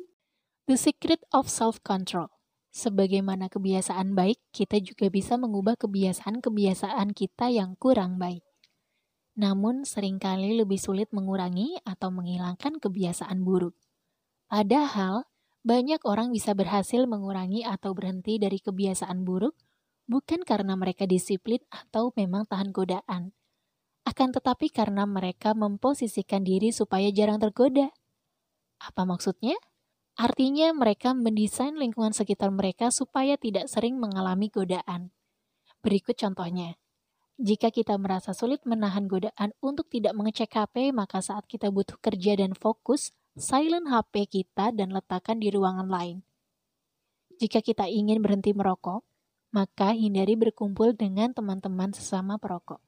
The 0.70 0.78
secret 0.78 1.26
of 1.34 1.50
self-control. 1.50 2.30
Sebagaimana 2.70 3.50
kebiasaan 3.50 4.14
baik, 4.14 4.38
kita 4.54 4.78
juga 4.78 5.10
bisa 5.10 5.34
mengubah 5.34 5.74
kebiasaan-kebiasaan 5.82 7.10
kita 7.10 7.50
yang 7.50 7.74
kurang 7.74 8.22
baik. 8.22 8.46
Namun, 9.34 9.82
sering 9.82 10.22
kali 10.22 10.54
lebih 10.54 10.78
sulit 10.78 11.10
mengurangi 11.10 11.82
atau 11.82 12.14
menghilangkan 12.14 12.78
kebiasaan 12.78 13.42
buruk. 13.42 13.74
Padahal, 14.46 15.26
banyak 15.66 15.98
orang 16.06 16.30
bisa 16.30 16.54
berhasil 16.54 17.02
mengurangi 17.02 17.66
atau 17.66 17.98
berhenti 17.98 18.38
dari 18.38 18.62
kebiasaan 18.62 19.26
buruk 19.26 19.58
bukan 20.08 20.42
karena 20.42 20.74
mereka 20.74 21.04
disiplin 21.04 21.60
atau 21.68 22.10
memang 22.16 22.48
tahan 22.48 22.72
godaan, 22.72 23.36
akan 24.08 24.28
tetapi 24.32 24.72
karena 24.72 25.04
mereka 25.04 25.52
memposisikan 25.52 26.40
diri 26.40 26.72
supaya 26.72 27.12
jarang 27.12 27.36
tergoda. 27.36 27.92
Apa 28.80 29.04
maksudnya? 29.04 29.54
Artinya 30.18 30.72
mereka 30.74 31.14
mendesain 31.14 31.76
lingkungan 31.76 32.10
sekitar 32.16 32.50
mereka 32.50 32.90
supaya 32.90 33.38
tidak 33.38 33.70
sering 33.70 34.00
mengalami 34.00 34.50
godaan. 34.50 35.14
Berikut 35.84 36.18
contohnya. 36.18 36.74
Jika 37.38 37.70
kita 37.70 37.94
merasa 37.94 38.34
sulit 38.34 38.66
menahan 38.66 39.06
godaan 39.06 39.54
untuk 39.62 39.86
tidak 39.86 40.10
mengecek 40.18 40.50
HP, 40.50 40.90
maka 40.90 41.22
saat 41.22 41.46
kita 41.46 41.70
butuh 41.70 41.94
kerja 42.02 42.34
dan 42.34 42.50
fokus, 42.58 43.14
silent 43.38 43.86
HP 43.86 44.26
kita 44.26 44.74
dan 44.74 44.90
letakkan 44.90 45.38
di 45.38 45.54
ruangan 45.54 45.86
lain. 45.86 46.26
Jika 47.38 47.62
kita 47.62 47.86
ingin 47.86 48.18
berhenti 48.18 48.50
merokok, 48.50 49.06
maka 49.48 49.96
hindari 49.96 50.36
berkumpul 50.36 50.92
dengan 50.92 51.32
teman-teman 51.32 51.92
sesama 51.96 52.36
perokok. 52.36 52.80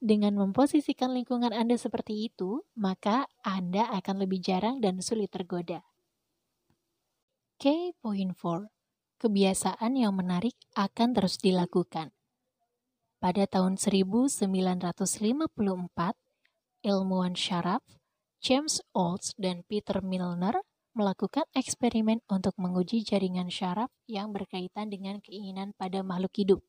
Dengan 0.00 0.32
memposisikan 0.32 1.12
lingkungan 1.12 1.52
Anda 1.52 1.76
seperti 1.76 2.32
itu, 2.32 2.64
maka 2.72 3.28
Anda 3.44 3.84
akan 4.00 4.24
lebih 4.24 4.40
jarang 4.40 4.80
dan 4.80 5.04
sulit 5.04 5.28
tergoda. 5.28 5.84
K.4 7.60 8.40
Kebiasaan 9.20 10.00
yang 10.00 10.16
menarik 10.16 10.56
akan 10.72 11.12
terus 11.12 11.36
dilakukan. 11.36 12.16
Pada 13.20 13.44
tahun 13.44 13.76
1954, 13.76 14.40
ilmuwan 16.80 17.36
syaraf 17.36 17.84
James 18.40 18.80
Olds 18.96 19.36
dan 19.36 19.60
Peter 19.68 20.00
Milner 20.00 20.64
melakukan 20.92 21.46
eksperimen 21.54 22.20
untuk 22.26 22.54
menguji 22.58 23.06
jaringan 23.06 23.48
syaraf 23.48 23.90
yang 24.10 24.34
berkaitan 24.34 24.90
dengan 24.90 25.22
keinginan 25.22 25.72
pada 25.78 26.02
makhluk 26.02 26.34
hidup. 26.34 26.60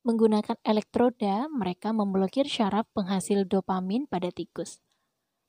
Menggunakan 0.00 0.56
elektroda, 0.64 1.46
mereka 1.52 1.92
memblokir 1.92 2.48
syaraf 2.48 2.88
penghasil 2.96 3.44
dopamin 3.44 4.08
pada 4.08 4.32
tikus. 4.32 4.80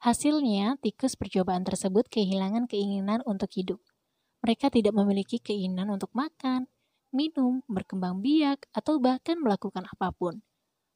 Hasilnya, 0.03 0.75
tikus 0.83 1.15
percobaan 1.15 1.63
tersebut 1.63 2.09
kehilangan 2.11 2.67
keinginan 2.67 3.23
untuk 3.23 3.47
hidup. 3.55 3.79
Mereka 4.43 4.73
tidak 4.73 4.91
memiliki 4.97 5.39
keinginan 5.39 5.93
untuk 5.93 6.11
makan, 6.11 6.67
minum, 7.13 7.61
berkembang 7.69 8.19
biak, 8.19 8.65
atau 8.73 8.97
bahkan 8.97 9.37
melakukan 9.37 9.85
apa 9.87 10.09
pun. 10.11 10.41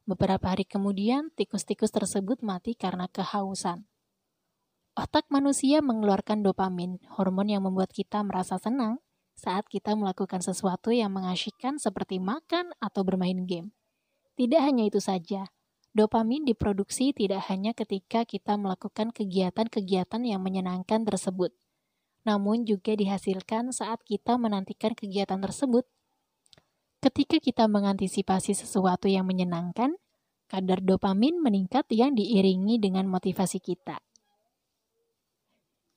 Beberapa 0.04 0.52
hari 0.52 0.66
kemudian, 0.66 1.32
tikus-tikus 1.38 1.96
tersebut 1.96 2.42
mati 2.42 2.76
karena 2.76 3.08
kehausan. 3.08 3.88
Otak 4.96 5.28
manusia 5.28 5.84
mengeluarkan 5.84 6.40
dopamin, 6.40 7.04
hormon 7.20 7.52
yang 7.52 7.68
membuat 7.68 7.92
kita 7.92 8.24
merasa 8.24 8.56
senang 8.56 9.04
saat 9.36 9.68
kita 9.68 9.92
melakukan 9.92 10.40
sesuatu 10.40 10.88
yang 10.96 11.12
mengasyikkan 11.12 11.76
seperti 11.76 12.24
makan 12.24 12.72
atau 12.80 13.04
bermain 13.04 13.44
game. 13.44 13.76
Tidak 14.40 14.56
hanya 14.64 14.88
itu 14.88 15.04
saja, 15.04 15.52
dopamin 15.92 16.48
diproduksi 16.48 17.12
tidak 17.12 17.44
hanya 17.52 17.76
ketika 17.76 18.24
kita 18.24 18.56
melakukan 18.56 19.12
kegiatan-kegiatan 19.12 20.24
yang 20.24 20.40
menyenangkan 20.40 21.04
tersebut, 21.04 21.52
namun 22.24 22.64
juga 22.64 22.96
dihasilkan 22.96 23.76
saat 23.76 24.00
kita 24.08 24.40
menantikan 24.40 24.96
kegiatan 24.96 25.44
tersebut. 25.44 25.84
Ketika 27.04 27.44
kita 27.44 27.68
mengantisipasi 27.68 28.56
sesuatu 28.56 29.12
yang 29.12 29.28
menyenangkan, 29.28 30.00
kadar 30.48 30.80
dopamin 30.80 31.36
meningkat 31.44 31.84
yang 31.92 32.16
diiringi 32.16 32.80
dengan 32.80 33.12
motivasi 33.12 33.60
kita. 33.60 34.00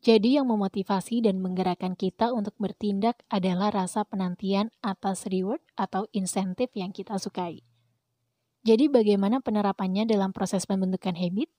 Jadi 0.08 0.40
yang 0.40 0.48
memotivasi 0.48 1.20
dan 1.20 1.36
menggerakkan 1.44 1.92
kita 1.92 2.32
untuk 2.32 2.56
bertindak 2.56 3.20
adalah 3.28 3.68
rasa 3.68 4.08
penantian 4.08 4.72
atas 4.80 5.28
reward 5.28 5.60
atau 5.76 6.08
insentif 6.16 6.72
yang 6.72 6.96
kita 6.96 7.20
sukai. 7.20 7.60
Jadi 8.64 8.88
bagaimana 8.88 9.44
penerapannya 9.44 10.08
dalam 10.08 10.32
proses 10.32 10.64
pembentukan 10.64 11.12
habit? 11.12 11.52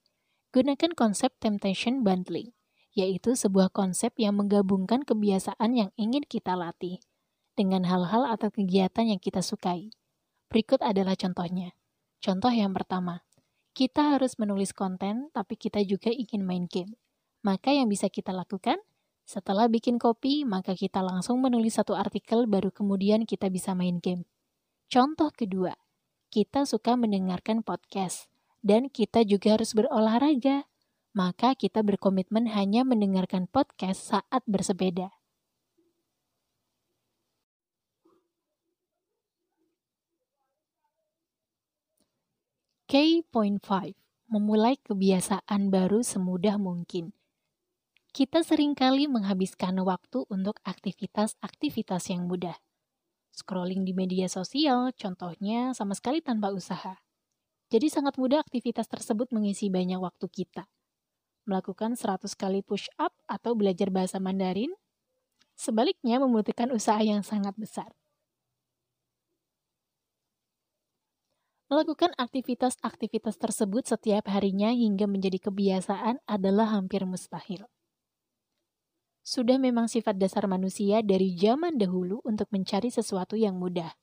Gunakan 0.49 0.97
konsep 0.97 1.29
temptation 1.37 2.01
bundling, 2.01 2.49
yaitu 2.97 3.37
sebuah 3.37 3.69
konsep 3.69 4.17
yang 4.17 4.41
menggabungkan 4.41 5.05
kebiasaan 5.05 5.77
yang 5.77 5.93
ingin 5.93 6.25
kita 6.25 6.57
latih 6.57 6.97
dengan 7.53 7.85
hal-hal 7.85 8.25
atau 8.25 8.49
kegiatan 8.49 9.13
yang 9.13 9.21
kita 9.21 9.45
sukai. 9.45 9.93
Berikut 10.49 10.81
adalah 10.81 11.13
contohnya. 11.13 11.77
Contoh 12.17 12.49
yang 12.49 12.73
pertama, 12.73 13.21
kita 13.77 14.17
harus 14.17 14.41
menulis 14.41 14.73
konten 14.73 15.29
tapi 15.37 15.53
kita 15.53 15.85
juga 15.85 16.09
ingin 16.09 16.41
main 16.41 16.65
game. 16.65 16.97
Maka 17.39 17.71
yang 17.71 17.87
bisa 17.87 18.11
kita 18.11 18.35
lakukan, 18.35 18.75
setelah 19.29 19.69
bikin 19.69 20.01
kopi, 20.01 20.41
maka 20.41 20.73
kita 20.73 20.99
langsung 21.05 21.39
menulis 21.39 21.77
satu 21.77 21.93
artikel 21.93 22.49
baru 22.49 22.73
kemudian 22.73 23.29
kita 23.29 23.47
bisa 23.47 23.77
main 23.77 24.01
game. 24.01 24.25
Contoh 24.89 25.29
kedua, 25.29 25.77
kita 26.33 26.65
suka 26.65 26.97
mendengarkan 26.97 27.61
podcast 27.61 28.25
dan 28.65 28.89
kita 28.89 29.21
juga 29.21 29.55
harus 29.55 29.77
berolahraga. 29.77 30.65
Maka 31.13 31.57
kita 31.57 31.85
berkomitmen 31.85 32.49
hanya 32.53 32.85
mendengarkan 32.85 33.49
podcast 33.49 34.13
saat 34.13 34.41
bersepeda. 34.45 35.13
K.5 42.89 43.61
Memulai 44.29 44.77
kebiasaan 44.81 45.69
baru 45.69 46.01
semudah 46.01 46.57
mungkin 46.57 47.13
kita 48.09 48.41
sering 48.41 48.73
kali 48.73 49.05
menghabiskan 49.05 49.77
waktu 49.85 50.25
untuk 50.33 50.57
aktivitas-aktivitas 50.65 52.09
yang 52.09 52.25
mudah. 52.25 52.57
Scrolling 53.29 53.85
di 53.85 53.93
media 53.93 54.25
sosial, 54.25 54.89
contohnya, 54.97 55.71
sama 55.77 55.93
sekali 55.93 56.19
tanpa 56.19 56.49
usaha. 56.49 56.97
Jadi 57.69 57.87
sangat 57.93 58.17
mudah 58.17 58.41
aktivitas 58.41 58.89
tersebut 58.89 59.29
mengisi 59.29 59.69
banyak 59.69 60.01
waktu 60.01 60.25
kita. 60.25 60.65
Melakukan 61.45 61.93
100 61.93 62.33
kali 62.33 62.65
push 62.65 62.89
up 62.97 63.13
atau 63.29 63.53
belajar 63.53 63.93
bahasa 63.93 64.17
Mandarin, 64.17 64.73
sebaliknya 65.53 66.17
membutuhkan 66.17 66.73
usaha 66.73 66.99
yang 67.05 67.21
sangat 67.21 67.53
besar. 67.61 67.93
Melakukan 71.69 72.17
aktivitas-aktivitas 72.17 73.37
tersebut 73.37 73.85
setiap 73.85 74.25
harinya 74.33 74.73
hingga 74.73 75.05
menjadi 75.05 75.37
kebiasaan 75.37 76.17
adalah 76.25 76.73
hampir 76.73 77.05
mustahil. 77.05 77.69
Sudah 79.29 79.61
memang 79.61 79.85
sifat 79.85 80.17
dasar 80.17 80.49
manusia 80.49 81.05
dari 81.05 81.37
zaman 81.37 81.77
dahulu 81.77 82.17
untuk 82.25 82.49
mencari 82.49 82.89
sesuatu 82.89 83.37
yang 83.37 83.61
mudah. 83.61 83.93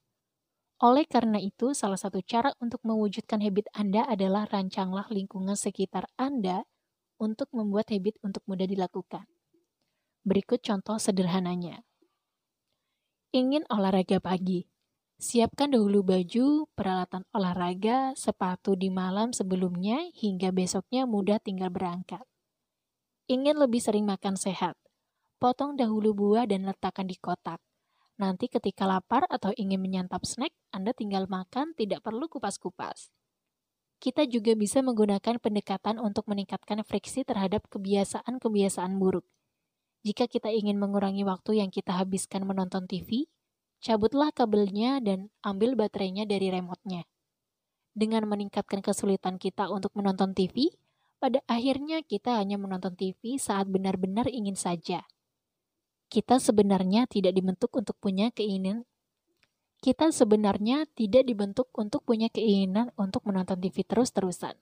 Oleh 0.87 1.03
karena 1.03 1.43
itu, 1.43 1.75
salah 1.75 1.99
satu 1.99 2.23
cara 2.23 2.55
untuk 2.63 2.79
mewujudkan 2.87 3.43
habit 3.43 3.67
Anda 3.75 4.07
adalah 4.07 4.47
rancanglah 4.47 5.11
lingkungan 5.11 5.59
sekitar 5.59 6.07
Anda 6.15 6.63
untuk 7.19 7.51
membuat 7.51 7.91
habit 7.91 8.23
untuk 8.23 8.47
mudah 8.47 8.71
dilakukan. 8.71 9.27
Berikut 10.23 10.63
contoh 10.63 10.95
sederhananya. 10.95 11.83
Ingin 13.35 13.67
olahraga 13.67 14.23
pagi. 14.23 14.71
Siapkan 15.19 15.75
dahulu 15.75 16.07
baju, 16.07 16.71
peralatan 16.79 17.27
olahraga, 17.35 18.15
sepatu 18.15 18.79
di 18.79 18.95
malam 18.95 19.35
sebelumnya 19.35 20.07
hingga 20.15 20.55
besoknya 20.55 21.03
mudah 21.03 21.43
tinggal 21.43 21.75
berangkat. 21.75 22.23
Ingin 23.27 23.59
lebih 23.59 23.83
sering 23.83 24.07
makan 24.07 24.39
sehat. 24.39 24.79
Potong 25.37 25.77
dahulu 25.77 26.17
buah 26.17 26.49
dan 26.49 26.65
letakkan 26.65 27.05
di 27.05 27.13
kotak. 27.21 27.61
Nanti 28.17 28.49
ketika 28.49 28.89
lapar 28.89 29.29
atau 29.29 29.53
ingin 29.53 29.77
menyantap 29.77 30.25
snack, 30.25 30.57
Anda 30.73 30.97
tinggal 30.97 31.29
makan, 31.29 31.77
tidak 31.77 32.01
perlu 32.01 32.25
kupas-kupas. 32.33 33.13
Kita 34.01 34.25
juga 34.25 34.57
bisa 34.57 34.81
menggunakan 34.81 35.37
pendekatan 35.37 36.01
untuk 36.01 36.25
meningkatkan 36.33 36.81
friksi 36.81 37.29
terhadap 37.29 37.69
kebiasaan-kebiasaan 37.69 38.97
buruk. 38.97 39.29
Jika 40.09 40.25
kita 40.25 40.49
ingin 40.49 40.81
mengurangi 40.81 41.29
waktu 41.29 41.61
yang 41.61 41.69
kita 41.69 41.93
habiskan 41.93 42.49
menonton 42.49 42.89
TV, 42.89 43.29
cabutlah 43.85 44.33
kabelnya 44.33 45.05
dan 45.05 45.29
ambil 45.45 45.77
baterainya 45.77 46.25
dari 46.25 46.49
remote-nya. 46.49 47.05
Dengan 47.93 48.25
meningkatkan 48.25 48.81
kesulitan 48.81 49.37
kita 49.37 49.69
untuk 49.69 49.93
menonton 49.93 50.33
TV, 50.33 50.73
pada 51.21 51.45
akhirnya 51.45 52.01
kita 52.01 52.41
hanya 52.41 52.57
menonton 52.57 52.97
TV 52.97 53.37
saat 53.37 53.69
benar-benar 53.69 54.33
ingin 54.33 54.57
saja 54.57 55.05
kita 56.13 56.39
sebenarnya 56.39 57.07
tidak 57.11 57.35
dibentuk 57.35 57.75
untuk 57.75 57.99
punya 57.99 58.31
keinginan 58.31 58.87
kita 59.85 60.09
sebenarnya 60.09 60.89
tidak 60.97 61.29
dibentuk 61.29 61.69
untuk 61.77 62.03
punya 62.03 62.33
keinginan 62.33 62.91
untuk 62.97 63.23
menonton 63.29 63.61
TV 63.61 63.85
terus-terusan, 63.85 64.57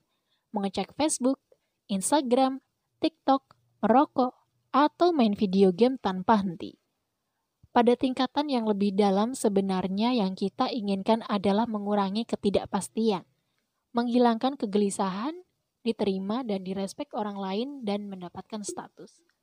mengecek 0.51 0.91
Facebook, 0.99 1.39
Instagram, 1.87 2.59
TikTok, 2.99 3.55
merokok, 3.81 4.35
atau 4.75 5.15
main 5.15 5.39
video 5.39 5.71
game 5.71 5.97
tanpa 6.03 6.43
henti. 6.43 6.75
Pada 7.73 7.97
tingkatan 7.99 8.51
yang 8.51 8.67
lebih 8.67 8.95
dalam 8.95 9.35
sebenarnya 9.35 10.15
yang 10.15 10.39
kita 10.39 10.71
inginkan 10.71 11.23
adalah 11.27 11.67
mengurangi 11.67 12.27
ketidakpastian, 12.27 13.27
menghilangkan 13.95 14.59
kegelisahan, 14.59 15.35
diterima 15.83 16.43
dan 16.47 16.63
direspek 16.63 17.17
orang 17.17 17.39
lain 17.39 17.69
dan 17.83 18.07
mendapatkan 18.13 18.63
status. 18.63 19.34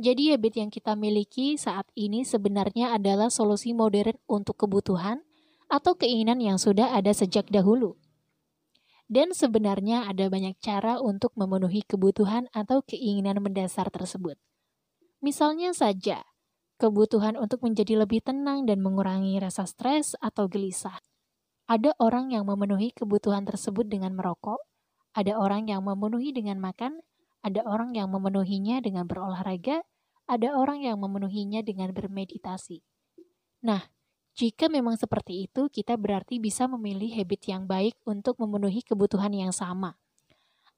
Jadi 0.00 0.32
habit 0.32 0.56
yang 0.56 0.72
kita 0.72 0.96
miliki 0.96 1.60
saat 1.60 1.84
ini 1.92 2.24
sebenarnya 2.24 2.96
adalah 2.96 3.28
solusi 3.28 3.76
modern 3.76 4.16
untuk 4.24 4.64
kebutuhan 4.64 5.20
atau 5.68 5.92
keinginan 5.92 6.40
yang 6.40 6.56
sudah 6.56 6.96
ada 6.96 7.12
sejak 7.12 7.52
dahulu. 7.52 8.00
Dan 9.12 9.36
sebenarnya 9.36 10.08
ada 10.08 10.32
banyak 10.32 10.56
cara 10.56 10.96
untuk 11.04 11.36
memenuhi 11.36 11.84
kebutuhan 11.84 12.48
atau 12.56 12.80
keinginan 12.80 13.44
mendasar 13.44 13.92
tersebut. 13.92 14.40
Misalnya 15.20 15.76
saja, 15.76 16.24
kebutuhan 16.80 17.36
untuk 17.36 17.60
menjadi 17.60 18.00
lebih 18.00 18.24
tenang 18.24 18.64
dan 18.64 18.80
mengurangi 18.80 19.36
rasa 19.36 19.68
stres 19.68 20.16
atau 20.24 20.48
gelisah. 20.48 20.96
Ada 21.68 21.92
orang 22.00 22.32
yang 22.32 22.48
memenuhi 22.48 22.96
kebutuhan 22.96 23.44
tersebut 23.44 23.84
dengan 23.84 24.16
merokok, 24.16 24.64
ada 25.12 25.36
orang 25.36 25.68
yang 25.68 25.84
memenuhi 25.84 26.32
dengan 26.32 26.56
makan, 26.56 27.04
ada 27.44 27.60
orang 27.68 27.92
yang 27.92 28.08
memenuhinya 28.08 28.80
dengan 28.80 29.04
berolahraga, 29.04 29.84
ada 30.30 30.54
orang 30.54 30.86
yang 30.86 31.02
memenuhinya 31.02 31.66
dengan 31.66 31.90
bermeditasi. 31.90 32.86
Nah, 33.66 33.82
jika 34.38 34.70
memang 34.70 34.94
seperti 34.94 35.50
itu, 35.50 35.66
kita 35.66 35.98
berarti 35.98 36.38
bisa 36.38 36.70
memilih 36.70 37.10
habit 37.18 37.50
yang 37.50 37.66
baik 37.66 37.98
untuk 38.06 38.38
memenuhi 38.38 38.86
kebutuhan 38.86 39.34
yang 39.34 39.50
sama. 39.50 39.98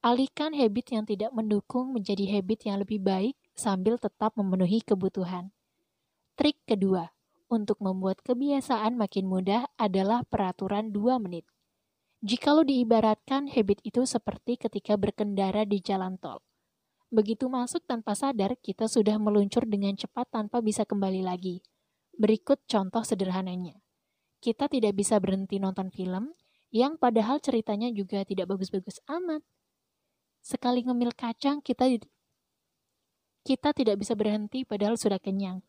Alihkan 0.03 0.57
habit 0.57 0.97
yang 0.97 1.05
tidak 1.07 1.31
mendukung 1.31 1.95
menjadi 1.95 2.27
habit 2.41 2.67
yang 2.67 2.83
lebih 2.83 2.99
baik 2.99 3.37
sambil 3.55 4.01
tetap 4.01 4.35
memenuhi 4.35 4.83
kebutuhan. 4.83 5.55
Trik 6.35 6.59
kedua, 6.67 7.13
untuk 7.47 7.79
membuat 7.79 8.19
kebiasaan 8.25 8.97
makin 8.99 9.29
mudah 9.29 9.69
adalah 9.79 10.25
peraturan 10.27 10.91
2 10.91 11.23
menit. 11.23 11.47
Jikalau 12.25 12.65
diibaratkan 12.67 13.53
habit 13.53 13.85
itu 13.85 14.03
seperti 14.09 14.59
ketika 14.59 14.99
berkendara 14.99 15.63
di 15.69 15.79
jalan 15.79 16.19
tol. 16.19 16.43
Begitu 17.13 17.45
masuk 17.53 17.85
tanpa 17.85 18.17
sadar, 18.17 18.57
kita 18.57 18.89
sudah 18.89 19.21
meluncur 19.21 19.69
dengan 19.69 19.93
cepat 19.93 20.33
tanpa 20.33 20.65
bisa 20.65 20.89
kembali 20.89 21.21
lagi. 21.21 21.61
Berikut 22.17 22.65
contoh 22.65 23.05
sederhananya. 23.05 23.77
Kita 24.41 24.65
tidak 24.65 24.97
bisa 24.97 25.21
berhenti 25.21 25.61
nonton 25.61 25.93
film, 25.93 26.33
yang 26.73 26.97
padahal 26.97 27.37
ceritanya 27.37 27.93
juga 27.93 28.25
tidak 28.25 28.49
bagus-bagus 28.49 29.05
amat. 29.13 29.45
Sekali 30.41 30.89
ngemil 30.89 31.13
kacang, 31.13 31.61
kita 31.61 31.85
kita 33.45 33.77
tidak 33.77 34.01
bisa 34.01 34.17
berhenti 34.17 34.65
padahal 34.65 34.97
sudah 34.97 35.21
kenyang. 35.21 35.61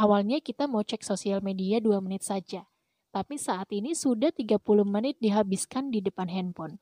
Awalnya 0.00 0.40
kita 0.40 0.64
mau 0.64 0.80
cek 0.80 1.04
sosial 1.04 1.44
media 1.44 1.76
2 1.76 2.00
menit 2.00 2.24
saja, 2.24 2.64
tapi 3.12 3.36
saat 3.36 3.68
ini 3.68 3.92
sudah 3.92 4.32
30 4.32 4.64
menit 4.88 5.20
dihabiskan 5.20 5.92
di 5.92 6.00
depan 6.00 6.32
handphone. 6.32 6.80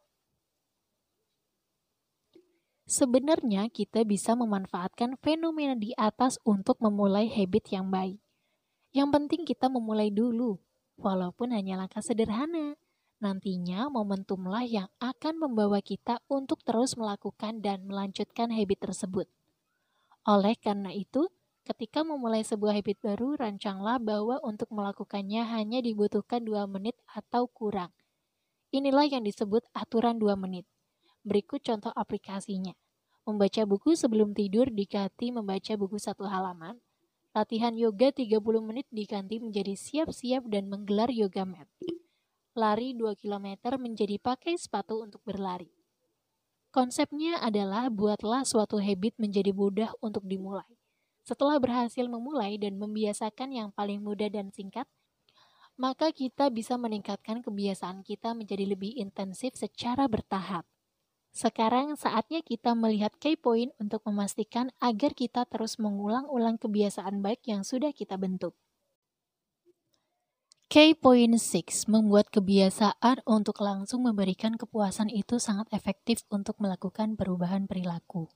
Sebenarnya 2.84 3.72
kita 3.72 4.04
bisa 4.04 4.36
memanfaatkan 4.36 5.16
fenomena 5.24 5.72
di 5.72 5.96
atas 5.96 6.36
untuk 6.44 6.76
memulai 6.84 7.32
habit 7.32 7.72
yang 7.72 7.88
baik. 7.88 8.20
Yang 8.92 9.08
penting 9.08 9.42
kita 9.48 9.72
memulai 9.72 10.12
dulu, 10.12 10.60
walaupun 11.00 11.56
hanya 11.56 11.80
langkah 11.80 12.04
sederhana. 12.04 12.76
Nantinya 13.24 13.88
momentumlah 13.88 14.68
yang 14.68 14.92
akan 15.00 15.40
membawa 15.40 15.80
kita 15.80 16.20
untuk 16.28 16.60
terus 16.60 16.92
melakukan 17.00 17.64
dan 17.64 17.88
melanjutkan 17.88 18.52
habit 18.52 18.84
tersebut. 18.84 19.32
Oleh 20.28 20.52
karena 20.60 20.92
itu, 20.92 21.32
ketika 21.64 22.04
memulai 22.04 22.44
sebuah 22.44 22.76
habit 22.76 23.00
baru, 23.00 23.40
rancanglah 23.40 23.96
bahwa 23.96 24.44
untuk 24.44 24.68
melakukannya 24.68 25.40
hanya 25.40 25.80
dibutuhkan 25.80 26.44
2 26.44 26.68
menit 26.68 27.00
atau 27.08 27.48
kurang. 27.48 27.96
Inilah 28.76 29.08
yang 29.08 29.24
disebut 29.24 29.64
aturan 29.72 30.20
2 30.20 30.36
menit. 30.36 30.68
Berikut 31.24 31.64
contoh 31.64 31.88
aplikasinya. 31.96 32.76
Membaca 33.24 33.64
buku 33.64 33.96
sebelum 33.96 34.36
tidur 34.36 34.68
diganti 34.68 35.32
membaca 35.32 35.72
buku 35.80 35.96
satu 35.96 36.28
halaman. 36.28 36.76
Latihan 37.32 37.72
yoga 37.72 38.12
30 38.12 38.36
menit 38.60 38.84
diganti 38.92 39.40
menjadi 39.40 39.72
siap-siap 39.72 40.44
dan 40.52 40.68
menggelar 40.68 41.08
yoga 41.08 41.48
mat. 41.48 41.64
Lari 42.52 42.92
2 42.92 43.16
km 43.16 43.74
menjadi 43.80 44.20
pakai 44.20 44.60
sepatu 44.60 45.00
untuk 45.00 45.24
berlari. 45.24 45.72
Konsepnya 46.68 47.40
adalah 47.40 47.88
buatlah 47.88 48.44
suatu 48.44 48.76
habit 48.76 49.16
menjadi 49.16 49.56
mudah 49.56 49.96
untuk 50.04 50.28
dimulai. 50.28 50.68
Setelah 51.24 51.56
berhasil 51.56 52.04
memulai 52.04 52.60
dan 52.60 52.76
membiasakan 52.76 53.48
yang 53.56 53.68
paling 53.72 54.04
mudah 54.04 54.28
dan 54.28 54.52
singkat, 54.52 54.84
maka 55.80 56.12
kita 56.12 56.52
bisa 56.52 56.76
meningkatkan 56.76 57.40
kebiasaan 57.40 58.04
kita 58.04 58.36
menjadi 58.36 58.68
lebih 58.68 58.92
intensif 59.00 59.56
secara 59.56 60.04
bertahap. 60.04 60.68
Sekarang 61.34 61.98
saatnya 61.98 62.46
kita 62.46 62.78
melihat 62.78 63.10
key 63.18 63.34
point 63.34 63.74
untuk 63.82 64.06
memastikan 64.06 64.70
agar 64.78 65.18
kita 65.18 65.42
terus 65.50 65.82
mengulang-ulang 65.82 66.62
kebiasaan 66.62 67.26
baik 67.26 67.50
yang 67.50 67.66
sudah 67.66 67.90
kita 67.90 68.14
bentuk. 68.14 68.54
Key 70.70 70.94
point 70.94 71.34
6 71.34 71.90
membuat 71.90 72.30
kebiasaan 72.30 73.26
untuk 73.26 73.58
langsung 73.66 74.06
memberikan 74.06 74.54
kepuasan 74.54 75.10
itu 75.10 75.42
sangat 75.42 75.66
efektif 75.74 76.22
untuk 76.30 76.54
melakukan 76.62 77.18
perubahan 77.18 77.66
perilaku. 77.66 78.30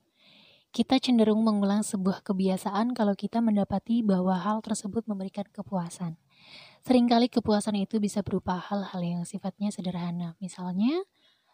Kita 0.75 0.99
cenderung 0.99 1.47
mengulang 1.47 1.87
sebuah 1.87 2.27
kebiasaan 2.27 2.99
kalau 2.99 3.15
kita 3.15 3.39
mendapati 3.39 4.03
bahwa 4.03 4.37
hal 4.37 4.59
tersebut 4.59 5.07
memberikan 5.07 5.47
kepuasan. 5.49 6.19
Seringkali 6.83 7.31
kepuasan 7.31 7.79
itu 7.79 8.03
bisa 8.03 8.27
berupa 8.27 8.59
hal-hal 8.59 9.01
yang 9.01 9.23
sifatnya 9.23 9.71
sederhana, 9.71 10.35
misalnya 10.43 11.07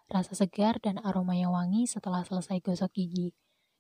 rasa 0.08 0.36
segar 0.36 0.78
dan 0.80 1.00
aroma 1.00 1.34
yang 1.34 1.52
wangi 1.52 1.88
setelah 1.88 2.24
selesai 2.24 2.60
gosok 2.60 2.92
gigi. 2.92 3.32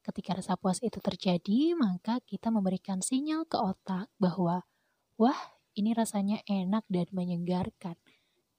Ketika 0.04 0.36
rasa 0.36 0.60
puas 0.60 0.84
itu 0.84 1.00
terjadi, 1.00 1.72
maka 1.76 2.20
kita 2.24 2.52
memberikan 2.52 3.00
sinyal 3.00 3.48
ke 3.48 3.56
otak 3.56 4.12
bahwa, 4.20 4.68
wah, 5.16 5.40
ini 5.72 5.96
rasanya 5.96 6.44
enak 6.44 6.84
dan 6.92 7.08
menyegarkan. 7.10 7.96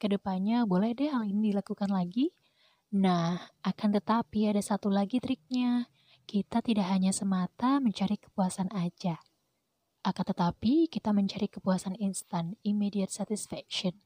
Ke 0.01 0.09
depannya 0.09 0.65
boleh 0.65 0.97
deh 0.97 1.13
hal 1.13 1.23
ini 1.23 1.53
dilakukan 1.53 1.93
lagi. 1.93 2.33
Nah, 2.97 3.37
akan 3.61 3.89
tetapi 4.01 4.49
ada 4.49 4.61
satu 4.61 4.89
lagi 4.89 5.21
triknya. 5.21 5.87
Kita 6.25 6.65
tidak 6.65 6.89
hanya 6.89 7.13
semata 7.13 7.77
mencari 7.77 8.17
kepuasan 8.17 8.73
aja. 8.73 9.21
Akan 10.01 10.25
tetapi, 10.25 10.89
kita 10.89 11.13
mencari 11.13 11.45
kepuasan 11.45 11.97
instan, 12.01 12.57
immediate 12.65 13.13
satisfaction. 13.13 14.01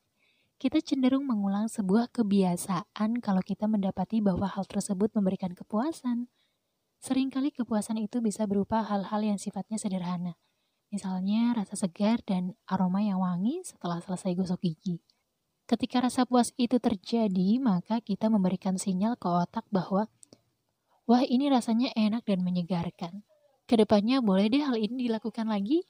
Kita 0.59 0.75
cenderung 0.83 1.23
mengulang 1.23 1.71
sebuah 1.71 2.11
kebiasaan 2.11 3.23
kalau 3.23 3.39
kita 3.39 3.63
mendapati 3.71 4.19
bahwa 4.19 4.43
hal 4.43 4.67
tersebut 4.67 5.07
memberikan 5.15 5.55
kepuasan. 5.55 6.27
Seringkali 6.99 7.55
kepuasan 7.55 7.95
itu 7.95 8.19
bisa 8.19 8.43
berupa 8.43 8.83
hal-hal 8.83 9.23
yang 9.23 9.39
sifatnya 9.39 9.79
sederhana. 9.79 10.35
Misalnya 10.91 11.55
rasa 11.55 11.79
segar 11.79 12.19
dan 12.27 12.59
aroma 12.67 12.99
yang 12.99 13.23
wangi 13.23 13.63
setelah 13.63 14.03
selesai 14.03 14.35
gosok 14.35 14.59
gigi. 14.67 14.99
Ketika 15.63 16.03
rasa 16.03 16.27
puas 16.27 16.51
itu 16.59 16.75
terjadi, 16.75 17.55
maka 17.63 18.03
kita 18.03 18.27
memberikan 18.27 18.75
sinyal 18.75 19.15
ke 19.15 19.31
otak 19.31 19.63
bahwa 19.71 20.11
wah 21.07 21.23
ini 21.23 21.47
rasanya 21.47 21.95
enak 21.95 22.27
dan 22.27 22.43
menyegarkan. 22.43 23.23
Ke 23.63 23.79
depannya 23.79 24.19
boleh 24.19 24.51
deh 24.51 24.59
hal 24.59 24.75
ini 24.75 25.07
dilakukan 25.07 25.47
lagi 25.47 25.87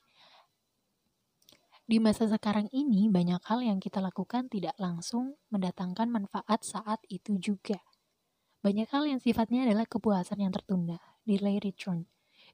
di 1.90 1.98
masa 1.98 2.30
sekarang 2.30 2.70
ini, 2.70 3.10
banyak 3.10 3.42
hal 3.50 3.66
yang 3.66 3.82
kita 3.82 3.98
lakukan 3.98 4.46
tidak 4.46 4.78
langsung 4.78 5.42
mendatangkan 5.50 6.06
manfaat 6.06 6.62
saat 6.62 7.02
itu 7.10 7.42
juga. 7.42 7.82
Banyak 8.62 8.94
hal 8.94 9.10
yang 9.10 9.18
sifatnya 9.18 9.66
adalah 9.66 9.90
kepuasan 9.90 10.38
yang 10.38 10.54
tertunda, 10.54 11.02
delay 11.26 11.58
return. 11.58 12.06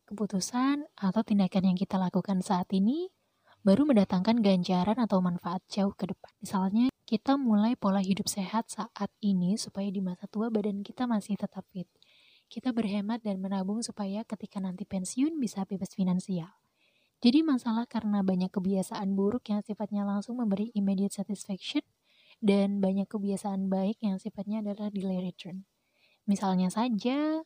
Keputusan 0.07 0.87
atau 0.95 1.19
tindakan 1.19 1.67
yang 1.67 1.75
kita 1.75 1.99
lakukan 1.99 2.39
saat 2.39 2.71
ini 2.71 3.11
baru 3.59 3.83
mendatangkan 3.83 4.39
ganjaran 4.39 4.95
atau 5.03 5.19
manfaat 5.19 5.59
jauh 5.67 5.91
ke 5.91 6.15
depan. 6.15 6.31
Misalnya, 6.39 6.87
kita 7.03 7.35
mulai 7.35 7.75
pola 7.75 7.99
hidup 7.99 8.31
sehat 8.31 8.71
saat 8.71 9.11
ini 9.19 9.59
supaya 9.59 9.91
di 9.91 9.99
masa 9.99 10.31
tua 10.31 10.47
badan 10.47 10.79
kita 10.79 11.11
masih 11.11 11.35
tetap 11.35 11.67
fit. 11.75 11.91
Kita 12.47 12.71
berhemat 12.71 13.19
dan 13.19 13.43
menabung 13.43 13.83
supaya 13.83 14.23
ketika 14.23 14.63
nanti 14.63 14.87
pensiun 14.87 15.35
bisa 15.43 15.67
bebas 15.67 15.91
finansial. 15.91 16.64
Jadi 17.23 17.41
masalah 17.41 17.87
karena 17.87 18.21
banyak 18.21 18.51
kebiasaan 18.51 19.15
buruk 19.15 19.47
yang 19.51 19.63
sifatnya 19.63 20.03
langsung 20.03 20.39
memberi 20.39 20.71
immediate 20.75 21.15
satisfaction 21.15 21.81
dan 22.43 22.83
banyak 22.83 23.07
kebiasaan 23.07 23.71
baik 23.71 24.03
yang 24.03 24.19
sifatnya 24.19 24.59
adalah 24.61 24.91
delay 24.91 25.23
return. 25.23 25.63
Misalnya 26.25 26.73
saja, 26.73 27.45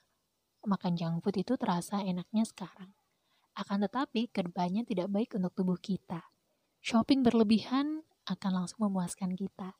makan 0.63 0.95
junk 0.95 1.23
food 1.23 1.35
itu 1.39 1.53
terasa 1.59 1.99
enaknya 2.03 2.47
sekarang. 2.47 2.91
Akan 3.59 3.83
tetapi, 3.83 4.31
ke 4.31 4.39
depannya 4.39 4.87
tidak 4.87 5.11
baik 5.11 5.35
untuk 5.35 5.51
tubuh 5.51 5.75
kita. 5.75 6.31
Shopping 6.79 7.27
berlebihan 7.27 8.07
akan 8.23 8.51
langsung 8.63 8.87
memuaskan 8.87 9.35
kita. 9.35 9.75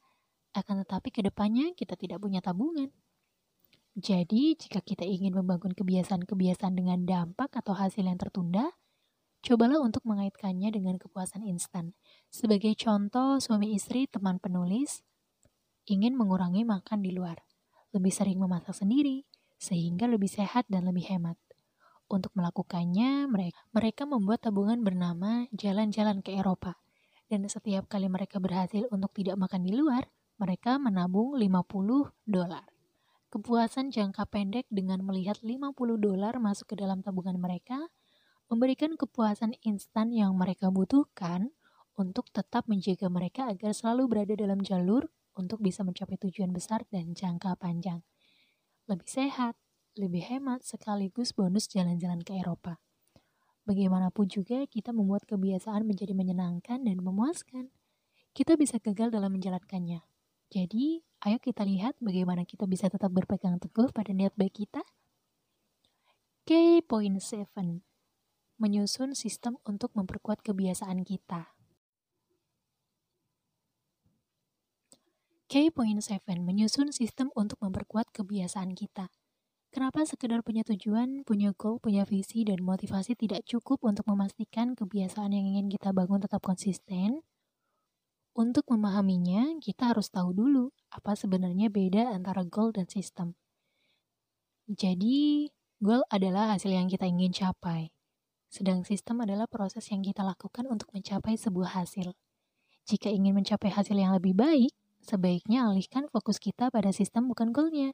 Akan 0.51 0.83
tetapi, 0.83 1.15
ke 1.15 1.23
depannya 1.23 1.71
kita 1.79 1.95
tidak 1.95 2.19
punya 2.19 2.43
tabungan. 2.43 2.91
Jadi, 3.95 4.59
jika 4.59 4.83
kita 4.83 5.07
ingin 5.07 5.31
membangun 5.31 5.71
kebiasaan-kebiasaan 5.71 6.75
dengan 6.75 7.07
dampak 7.07 7.55
atau 7.55 7.71
hasil 7.71 8.03
yang 8.03 8.19
tertunda, 8.19 8.67
Cobalah 9.39 9.79
untuk 9.79 10.03
mengaitkannya 10.03 10.67
dengan 10.67 10.99
kepuasan 10.99 11.47
instan. 11.47 11.95
Sebagai 12.27 12.75
contoh, 12.75 13.39
suami 13.39 13.71
istri 13.71 14.03
teman 14.03 14.35
penulis 14.35 14.99
ingin 15.87 16.13
mengurangi 16.19 16.67
makan 16.67 16.99
di 16.99 17.15
luar, 17.15 17.39
lebih 17.95 18.11
sering 18.11 18.37
memasak 18.37 18.75
sendiri, 18.75 19.23
sehingga 19.55 20.05
lebih 20.11 20.27
sehat 20.27 20.67
dan 20.67 20.85
lebih 20.85 21.07
hemat. 21.07 21.39
Untuk 22.11 22.35
melakukannya, 22.35 23.31
mereka, 23.31 23.61
mereka 23.71 24.03
membuat 24.03 24.43
tabungan 24.43 24.83
bernama 24.83 25.47
Jalan-Jalan 25.55 26.19
ke 26.19 26.35
Eropa. 26.35 26.75
Dan 27.29 27.45
setiap 27.45 27.85
kali 27.85 28.09
mereka 28.09 28.41
berhasil 28.41 28.89
untuk 28.89 29.13
tidak 29.13 29.37
makan 29.37 29.61
di 29.61 29.71
luar, 29.77 30.09
mereka 30.41 30.75
menabung 30.81 31.37
50 31.37 32.11
dolar. 32.27 32.65
Kepuasan 33.29 33.93
jangka 33.93 34.25
pendek 34.25 34.65
dengan 34.73 35.05
melihat 35.05 35.37
50 35.45 35.69
dolar 36.01 36.33
masuk 36.41 36.73
ke 36.73 36.75
dalam 36.81 37.05
tabungan 37.05 37.37
mereka 37.37 37.77
memberikan 38.49 38.97
kepuasan 38.97 39.53
instan 39.61 40.09
yang 40.09 40.33
mereka 40.33 40.73
butuhkan 40.73 41.53
untuk 41.93 42.33
tetap 42.33 42.65
menjaga 42.65 43.05
mereka 43.07 43.45
agar 43.45 43.77
selalu 43.77 44.09
berada 44.09 44.33
dalam 44.33 44.59
jalur 44.65 45.05
untuk 45.37 45.61
bisa 45.61 45.85
mencapai 45.85 46.17
tujuan 46.17 46.49
besar 46.49 46.81
dan 46.89 47.13
jangka 47.13 47.53
panjang. 47.61 48.01
Lebih 48.89 49.05
sehat, 49.05 49.53
lebih 49.93 50.25
hemat, 50.25 50.65
sekaligus 50.65 51.31
bonus 51.37 51.69
jalan-jalan 51.69 52.25
ke 52.25 52.33
Eropa. 52.41 52.81
Bagaimanapun 53.69 54.25
juga 54.25 54.65
kita 54.65 54.89
membuat 54.89 55.29
kebiasaan 55.29 55.85
menjadi 55.85 56.17
menyenangkan 56.17 56.81
dan 56.81 56.97
memuaskan. 57.05 57.69
Kita 58.33 58.57
bisa 58.57 58.81
gagal 58.81 59.13
dalam 59.13 59.29
menjalankannya. 59.29 60.01
Jadi, 60.49 61.05
ayo 61.21 61.37
kita 61.37 61.61
lihat 61.61 61.93
bagaimana 62.01 62.49
kita 62.49 62.65
bisa 62.65 62.89
tetap 62.89 63.13
berpegang 63.13 63.61
teguh 63.61 63.93
pada 63.93 64.09
niat 64.09 64.33
baik 64.33 64.65
kita. 64.65 64.81
K.7 66.49 67.88
menyusun 68.59 69.15
sistem 69.15 69.55
untuk 69.63 69.95
memperkuat 69.95 70.43
kebiasaan 70.43 71.07
kita. 71.07 71.55
K.7 75.49 75.97
menyusun 76.43 76.93
sistem 76.93 77.33
untuk 77.33 77.57
memperkuat 77.63 78.13
kebiasaan 78.13 78.77
kita. 78.77 79.09
Kenapa 79.73 80.05
sekedar 80.05 80.45
punya 80.45 80.61
tujuan, 80.67 81.25
punya 81.25 81.55
goal, 81.57 81.81
punya 81.81 82.05
visi, 82.05 82.45
dan 82.45 82.61
motivasi 82.61 83.17
tidak 83.17 83.47
cukup 83.49 83.81
untuk 83.87 84.05
memastikan 84.11 84.77
kebiasaan 84.77 85.33
yang 85.33 85.55
ingin 85.55 85.71
kita 85.73 85.89
bangun 85.89 86.21
tetap 86.21 86.43
konsisten? 86.43 87.25
Untuk 88.35 88.67
memahaminya, 88.69 89.57
kita 89.57 89.95
harus 89.95 90.11
tahu 90.13 90.35
dulu 90.35 90.69
apa 90.93 91.17
sebenarnya 91.17 91.71
beda 91.71 92.13
antara 92.13 92.45
goal 92.45 92.69
dan 92.69 92.85
sistem. 92.85 93.33
Jadi, 94.69 95.49
goal 95.81 96.05
adalah 96.13 96.53
hasil 96.53 96.69
yang 96.69 96.85
kita 96.85 97.09
ingin 97.09 97.33
capai. 97.33 97.89
Sedang 98.49 98.81
sistem 98.81 99.21
adalah 99.21 99.45
proses 99.45 99.85
yang 99.93 100.01
kita 100.01 100.25
lakukan 100.25 100.65
untuk 100.65 100.89
mencapai 100.89 101.37
sebuah 101.37 101.85
hasil. 101.85 102.17
Jika 102.89 103.13
ingin 103.13 103.37
mencapai 103.37 103.69
hasil 103.69 103.93
yang 103.93 104.17
lebih 104.17 104.33
baik, 104.33 104.73
sebaiknya 105.05 105.69
alihkan 105.69 106.09
fokus 106.09 106.41
kita 106.41 106.73
pada 106.73 106.89
sistem 106.89 107.29
bukan 107.29 107.53
goalnya. 107.53 107.93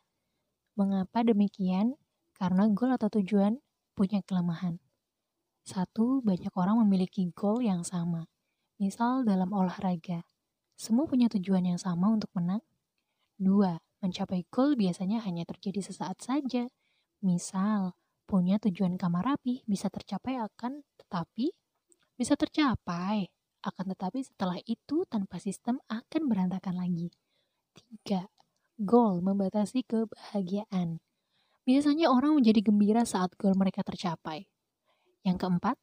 Mengapa 0.80 1.28
demikian? 1.28 2.00
Karena 2.40 2.72
goal 2.72 2.96
atau 2.96 3.12
tujuan 3.20 3.60
punya 4.00 4.24
kelemahan. 4.24 4.80
Satu, 5.68 6.24
banyak 6.24 6.52
orang 6.56 6.80
memiliki 6.88 7.28
goal 7.36 7.60
yang 7.60 7.84
sama. 7.84 8.32
Misal 8.80 9.28
dalam 9.28 9.52
olahraga, 9.52 10.24
semua 10.76 11.04
punya 11.04 11.28
tujuan 11.32 11.68
yang 11.68 11.80
sama 11.80 12.12
untuk 12.12 12.32
menang. 12.32 12.64
Dua, 13.36 13.80
mencapai 14.00 14.48
goal 14.48 14.80
biasanya 14.80 15.20
hanya 15.24 15.44
terjadi 15.44 15.84
sesaat 15.84 16.24
saja. 16.24 16.72
Misal, 17.20 17.96
punya 18.26 18.58
tujuan 18.58 18.98
kamar 18.98 19.38
rapi 19.38 19.62
bisa 19.70 19.88
tercapai 19.94 20.42
akan 20.42 20.82
tetapi 20.98 21.54
bisa 22.18 22.34
tercapai 22.34 23.30
akan 23.66 23.86
tetapi 23.94 24.22
setelah 24.22 24.58
itu 24.66 25.06
tanpa 25.10 25.42
sistem 25.42 25.82
akan 25.90 26.22
berantakan 26.30 26.78
lagi. 26.78 27.10
Tiga, 27.74 28.30
Goal 28.76 29.24
membatasi 29.24 29.88
kebahagiaan. 29.88 31.00
Biasanya 31.64 32.12
orang 32.12 32.36
menjadi 32.36 32.60
gembira 32.60 33.08
saat 33.08 33.32
goal 33.40 33.56
mereka 33.56 33.88
tercapai. 33.88 34.52
Yang 35.24 35.48
keempat, 35.48 35.80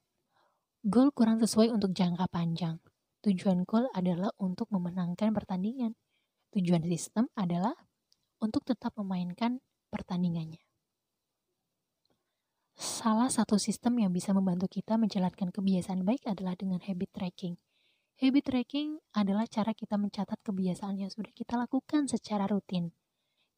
goal 0.85 1.09
kurang 1.17 1.41
sesuai 1.41 1.73
untuk 1.73 1.97
jangka 1.97 2.29
panjang. 2.29 2.77
Tujuan 3.25 3.65
goal 3.65 3.89
adalah 3.97 4.29
untuk 4.37 4.69
memenangkan 4.69 5.33
pertandingan. 5.33 5.97
Tujuan 6.53 6.85
sistem 6.85 7.33
adalah 7.33 7.73
untuk 8.45 8.61
tetap 8.69 8.93
memainkan 9.01 9.65
pertandingannya. 9.89 10.61
Salah 12.73 13.29
satu 13.29 13.61
sistem 13.61 14.01
yang 14.01 14.13
bisa 14.17 14.33
membantu 14.33 14.65
kita 14.81 14.97
menjalankan 14.97 15.53
kebiasaan 15.53 16.09
baik 16.09 16.25
adalah 16.25 16.57
dengan 16.57 16.81
habit 16.81 17.11
tracking. 17.13 17.61
Habit 18.17 18.45
tracking 18.49 18.97
adalah 19.13 19.45
cara 19.45 19.77
kita 19.77 20.01
mencatat 20.01 20.41
kebiasaan 20.41 20.97
yang 20.97 21.11
sudah 21.13 21.35
kita 21.37 21.61
lakukan 21.61 22.09
secara 22.09 22.49
rutin. 22.49 22.97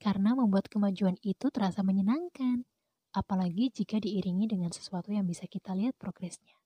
Karena 0.03 0.35
membuat 0.35 0.67
kemajuan 0.67 1.15
itu 1.23 1.53
terasa 1.55 1.87
menyenangkan, 1.87 2.67
apalagi 3.15 3.71
jika 3.71 4.03
diiringi 4.03 4.51
dengan 4.51 4.75
sesuatu 4.75 5.15
yang 5.15 5.29
bisa 5.31 5.47
kita 5.47 5.77
lihat 5.79 5.95
progresnya 5.95 6.59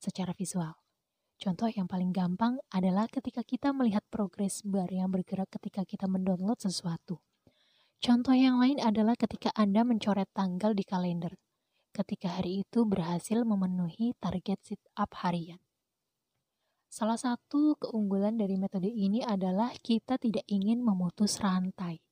secara 0.00 0.32
visual. 0.32 0.80
Contoh 1.36 1.68
yang 1.68 1.88
paling 1.88 2.12
gampang 2.12 2.60
adalah 2.72 3.08
ketika 3.08 3.44
kita 3.44 3.72
melihat 3.76 4.04
progres 4.08 4.64
bar 4.64 4.88
yang 4.88 5.12
bergerak 5.12 5.48
ketika 5.52 5.84
kita 5.84 6.08
mendownload 6.08 6.60
sesuatu. 6.60 7.20
Contoh 8.00 8.32
yang 8.32 8.56
lain 8.56 8.80
adalah 8.80 9.12
ketika 9.16 9.52
Anda 9.52 9.84
mencoret 9.84 10.32
tanggal 10.32 10.72
di 10.72 10.84
kalender 10.88 11.36
ketika 11.90 12.38
hari 12.38 12.62
itu 12.62 12.86
berhasil 12.86 13.42
memenuhi 13.42 14.14
target 14.22 14.58
sit 14.62 14.82
up 14.94 15.10
harian. 15.20 15.58
Salah 16.90 17.14
satu 17.14 17.78
keunggulan 17.78 18.34
dari 18.34 18.58
metode 18.58 18.90
ini 18.90 19.22
adalah 19.22 19.70
kita 19.78 20.18
tidak 20.18 20.42
ingin 20.50 20.82
memutus 20.82 21.38
rantai. 21.38 22.02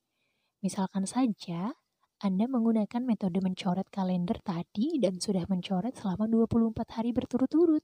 Misalkan 0.63 1.03
saja, 1.03 1.75
Anda 2.19 2.47
menggunakan 2.47 3.03
metode 3.03 3.43
mencoret 3.43 3.87
kalender 3.91 4.39
tadi 4.39 4.99
dan 4.99 5.19
sudah 5.19 5.43
mencoret 5.51 5.99
selama 5.99 6.27
24 6.31 6.95
hari 6.95 7.11
berturut-turut. 7.11 7.83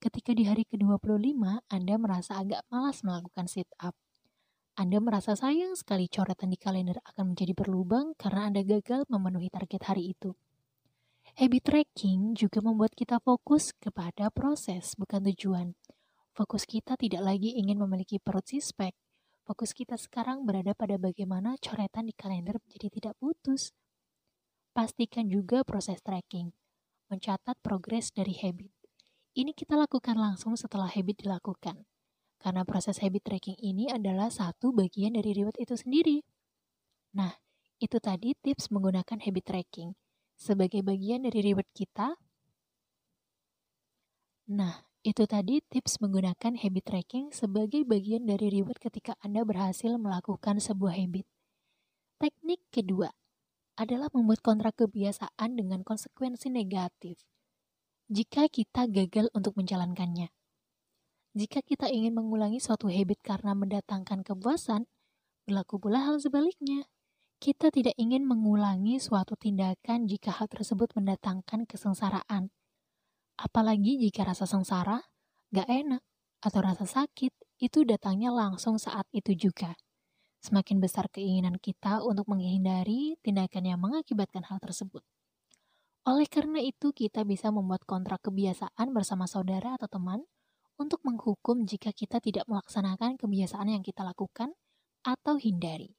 Ketika 0.00 0.36
di 0.36 0.44
hari 0.44 0.68
ke-25 0.68 1.40
Anda 1.72 1.94
merasa 1.96 2.36
agak 2.40 2.64
malas 2.68 3.00
melakukan 3.00 3.48
sit 3.48 3.68
up. 3.80 3.96
Anda 4.76 5.00
merasa 5.00 5.32
sayang 5.32 5.76
sekali 5.80 6.12
coretan 6.12 6.52
di 6.52 6.60
kalender 6.60 7.00
akan 7.00 7.32
menjadi 7.32 7.56
berlubang 7.56 8.12
karena 8.20 8.52
Anda 8.52 8.60
gagal 8.64 9.08
memenuhi 9.08 9.48
target 9.48 9.80
hari 9.88 10.12
itu. 10.12 10.36
Habit 11.34 11.66
tracking 11.66 12.38
juga 12.38 12.62
membuat 12.62 12.94
kita 12.94 13.18
fokus 13.18 13.74
kepada 13.82 14.30
proses, 14.30 14.94
bukan 14.94 15.18
tujuan. 15.34 15.74
Fokus 16.30 16.62
kita 16.62 16.94
tidak 16.94 17.26
lagi 17.26 17.58
ingin 17.58 17.74
memiliki 17.74 18.22
perut 18.22 18.46
sispek. 18.46 18.94
Fokus 19.42 19.74
kita 19.74 19.98
sekarang 19.98 20.46
berada 20.46 20.78
pada 20.78 20.94
bagaimana 20.94 21.58
coretan 21.58 22.06
di 22.06 22.14
kalender 22.14 22.62
menjadi 22.62 22.86
tidak 22.86 23.14
putus. 23.18 23.74
Pastikan 24.78 25.26
juga 25.26 25.66
proses 25.66 25.98
tracking, 26.06 26.54
mencatat 27.10 27.58
progres 27.66 28.14
dari 28.14 28.38
habit. 28.38 28.70
Ini 29.34 29.58
kita 29.58 29.74
lakukan 29.74 30.14
langsung 30.14 30.54
setelah 30.54 30.86
habit 30.86 31.26
dilakukan. 31.26 31.82
Karena 32.38 32.62
proses 32.62 33.02
habit 33.02 33.26
tracking 33.26 33.58
ini 33.58 33.90
adalah 33.90 34.30
satu 34.30 34.70
bagian 34.70 35.18
dari 35.18 35.34
reward 35.34 35.58
itu 35.58 35.74
sendiri. 35.74 36.22
Nah, 37.18 37.34
itu 37.82 37.98
tadi 37.98 38.38
tips 38.38 38.70
menggunakan 38.70 39.18
habit 39.18 39.42
tracking 39.50 39.98
sebagai 40.34 40.84
bagian 40.84 41.24
dari 41.24 41.40
reward 41.40 41.68
kita. 41.74 42.18
Nah, 44.50 44.84
itu 45.04 45.24
tadi 45.24 45.60
tips 45.64 46.00
menggunakan 46.04 46.56
habit 46.60 46.84
tracking 46.84 47.26
sebagai 47.32 47.84
bagian 47.84 48.28
dari 48.28 48.52
reward 48.52 48.76
ketika 48.80 49.16
Anda 49.24 49.44
berhasil 49.44 49.96
melakukan 49.96 50.60
sebuah 50.60 50.96
habit. 50.96 51.24
Teknik 52.20 52.60
kedua 52.72 53.12
adalah 53.74 54.08
membuat 54.14 54.40
kontrak 54.40 54.78
kebiasaan 54.78 55.58
dengan 55.58 55.82
konsekuensi 55.82 56.46
negatif 56.48 57.18
jika 58.08 58.46
kita 58.52 58.84
gagal 58.86 59.32
untuk 59.32 59.56
menjalankannya. 59.56 60.28
Jika 61.34 61.64
kita 61.66 61.90
ingin 61.90 62.14
mengulangi 62.14 62.62
suatu 62.62 62.86
habit 62.86 63.18
karena 63.24 63.58
mendatangkan 63.58 64.22
kepuasan, 64.22 64.86
berlaku 65.48 65.82
pula 65.82 66.06
hal 66.06 66.22
sebaliknya. 66.22 66.86
Kita 67.44 67.68
tidak 67.68 67.92
ingin 68.00 68.24
mengulangi 68.24 68.96
suatu 68.96 69.36
tindakan 69.36 70.08
jika 70.08 70.32
hal 70.32 70.48
tersebut 70.48 70.96
mendatangkan 70.96 71.68
kesengsaraan. 71.68 72.48
Apalagi 73.36 74.00
jika 74.00 74.24
rasa 74.24 74.48
sengsara, 74.48 75.04
gak 75.52 75.68
enak, 75.68 76.00
atau 76.40 76.64
rasa 76.64 76.88
sakit, 76.88 77.36
itu 77.60 77.84
datangnya 77.84 78.32
langsung 78.32 78.80
saat 78.80 79.04
itu 79.12 79.36
juga. 79.36 79.76
Semakin 80.40 80.80
besar 80.80 81.12
keinginan 81.12 81.60
kita 81.60 82.00
untuk 82.00 82.32
menghindari 82.32 83.20
tindakan 83.20 83.76
yang 83.76 83.76
mengakibatkan 83.76 84.48
hal 84.48 84.56
tersebut. 84.64 85.04
Oleh 86.08 86.24
karena 86.32 86.64
itu, 86.64 86.96
kita 86.96 87.28
bisa 87.28 87.52
membuat 87.52 87.84
kontrak 87.84 88.24
kebiasaan 88.24 88.88
bersama 88.96 89.28
saudara 89.28 89.76
atau 89.76 89.92
teman 89.92 90.24
untuk 90.80 91.04
menghukum 91.04 91.68
jika 91.68 91.92
kita 91.92 92.24
tidak 92.24 92.48
melaksanakan 92.48 93.20
kebiasaan 93.20 93.68
yang 93.68 93.84
kita 93.84 94.00
lakukan 94.00 94.56
atau 95.04 95.36
hindari. 95.36 95.92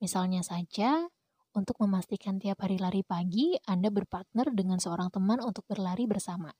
Misalnya 0.00 0.40
saja, 0.40 1.12
untuk 1.52 1.76
memastikan 1.84 2.40
tiap 2.40 2.64
hari 2.64 2.80
lari 2.80 3.04
pagi, 3.04 3.60
Anda 3.68 3.92
berpartner 3.92 4.48
dengan 4.56 4.80
seorang 4.80 5.12
teman 5.12 5.44
untuk 5.44 5.68
berlari 5.68 6.08
bersama. 6.08 6.56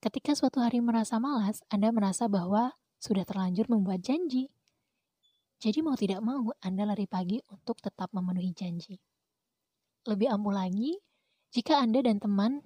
Ketika 0.00 0.32
suatu 0.32 0.64
hari 0.64 0.80
merasa 0.80 1.20
malas, 1.20 1.60
Anda 1.68 1.92
merasa 1.92 2.32
bahwa 2.32 2.72
sudah 2.96 3.28
terlanjur 3.28 3.68
membuat 3.68 4.00
janji. 4.00 4.48
Jadi 5.60 5.84
mau 5.84 5.98
tidak 5.98 6.24
mau, 6.24 6.52
Anda 6.64 6.88
lari 6.88 7.04
pagi 7.04 7.42
untuk 7.52 7.80
tetap 7.80 8.12
memenuhi 8.12 8.56
janji. 8.56 9.00
Lebih 10.06 10.32
ampuh 10.32 10.54
lagi, 10.54 10.96
jika 11.50 11.80
Anda 11.80 12.04
dan 12.04 12.22
teman 12.22 12.62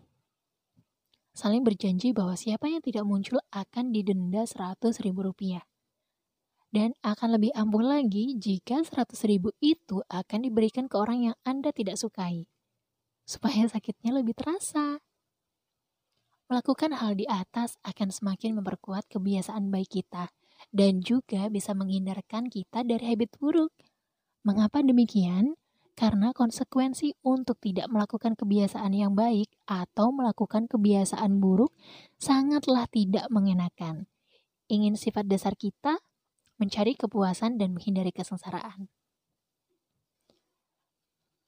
saling 1.30 1.62
berjanji 1.64 2.10
bahwa 2.10 2.34
siapa 2.34 2.66
yang 2.68 2.82
tidak 2.82 3.06
muncul 3.06 3.38
akan 3.54 3.94
didenda 3.94 4.44
100 4.44 4.82
ribu 5.00 5.24
rupiah. 5.24 5.69
Dan 6.70 6.94
akan 7.02 7.34
lebih 7.34 7.50
ampuh 7.58 7.82
lagi 7.82 8.38
jika 8.38 8.86
100 8.86 9.10
ribu 9.26 9.50
itu 9.58 10.06
akan 10.06 10.38
diberikan 10.46 10.86
ke 10.86 10.94
orang 10.94 11.30
yang 11.30 11.36
Anda 11.42 11.74
tidak 11.74 11.98
sukai. 11.98 12.46
Supaya 13.26 13.66
sakitnya 13.66 14.14
lebih 14.22 14.38
terasa. 14.38 15.02
Melakukan 16.46 16.94
hal 16.94 17.18
di 17.18 17.26
atas 17.26 17.78
akan 17.82 18.10
semakin 18.14 18.58
memperkuat 18.58 19.06
kebiasaan 19.10 19.70
baik 19.70 20.02
kita 20.02 20.30
dan 20.70 21.02
juga 21.02 21.50
bisa 21.50 21.74
menghindarkan 21.74 22.46
kita 22.46 22.86
dari 22.86 23.14
habit 23.14 23.34
buruk. 23.38 23.70
Mengapa 24.46 24.82
demikian? 24.82 25.54
Karena 25.98 26.32
konsekuensi 26.32 27.12
untuk 27.26 27.60
tidak 27.60 27.86
melakukan 27.92 28.32
kebiasaan 28.32 28.94
yang 28.96 29.12
baik 29.12 29.52
atau 29.68 30.14
melakukan 30.14 30.64
kebiasaan 30.64 31.38
buruk 31.38 31.76
sangatlah 32.16 32.88
tidak 32.88 33.28
mengenakan. 33.28 34.08
Ingin 34.70 34.96
sifat 34.96 35.28
dasar 35.28 35.58
kita 35.58 36.00
mencari 36.60 36.92
kepuasan 36.92 37.56
dan 37.56 37.72
menghindari 37.72 38.12
kesengsaraan. 38.12 38.92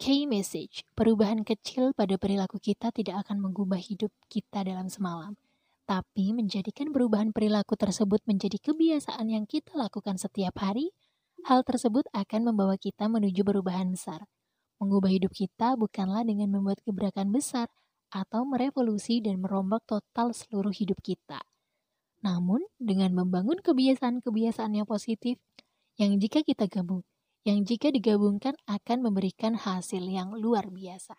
Key 0.03 0.27
message, 0.27 0.83
perubahan 0.99 1.47
kecil 1.47 1.95
pada 1.95 2.19
perilaku 2.19 2.59
kita 2.59 2.91
tidak 2.91 3.23
akan 3.23 3.39
mengubah 3.39 3.79
hidup 3.79 4.11
kita 4.27 4.67
dalam 4.67 4.91
semalam, 4.91 5.39
tapi 5.87 6.35
menjadikan 6.35 6.91
perubahan 6.91 7.31
perilaku 7.31 7.79
tersebut 7.79 8.19
menjadi 8.27 8.59
kebiasaan 8.59 9.31
yang 9.31 9.45
kita 9.47 9.77
lakukan 9.79 10.19
setiap 10.19 10.59
hari, 10.59 10.91
hal 11.47 11.63
tersebut 11.63 12.09
akan 12.11 12.51
membawa 12.51 12.75
kita 12.81 13.07
menuju 13.07 13.47
perubahan 13.47 13.95
besar. 13.95 14.27
Mengubah 14.83 15.13
hidup 15.13 15.31
kita 15.31 15.79
bukanlah 15.79 16.27
dengan 16.27 16.51
membuat 16.51 16.83
gebrakan 16.83 17.31
besar 17.31 17.71
atau 18.11 18.43
merevolusi 18.43 19.23
dan 19.23 19.39
merombak 19.39 19.87
total 19.87 20.35
seluruh 20.35 20.75
hidup 20.75 20.99
kita, 20.99 21.39
namun, 22.27 22.61
dengan 22.79 23.11
membangun 23.19 23.59
kebiasaan-kebiasaan 23.67 24.73
yang 24.79 24.89
positif, 24.89 25.37
yang 26.01 26.13
jika 26.23 26.41
kita 26.47 26.67
gabung, 26.71 27.03
yang 27.49 27.63
jika 27.69 27.89
digabungkan 27.97 28.55
akan 28.67 28.99
memberikan 29.07 29.55
hasil 29.59 30.03
yang 30.07 30.35
luar 30.39 30.71
biasa. 30.71 31.15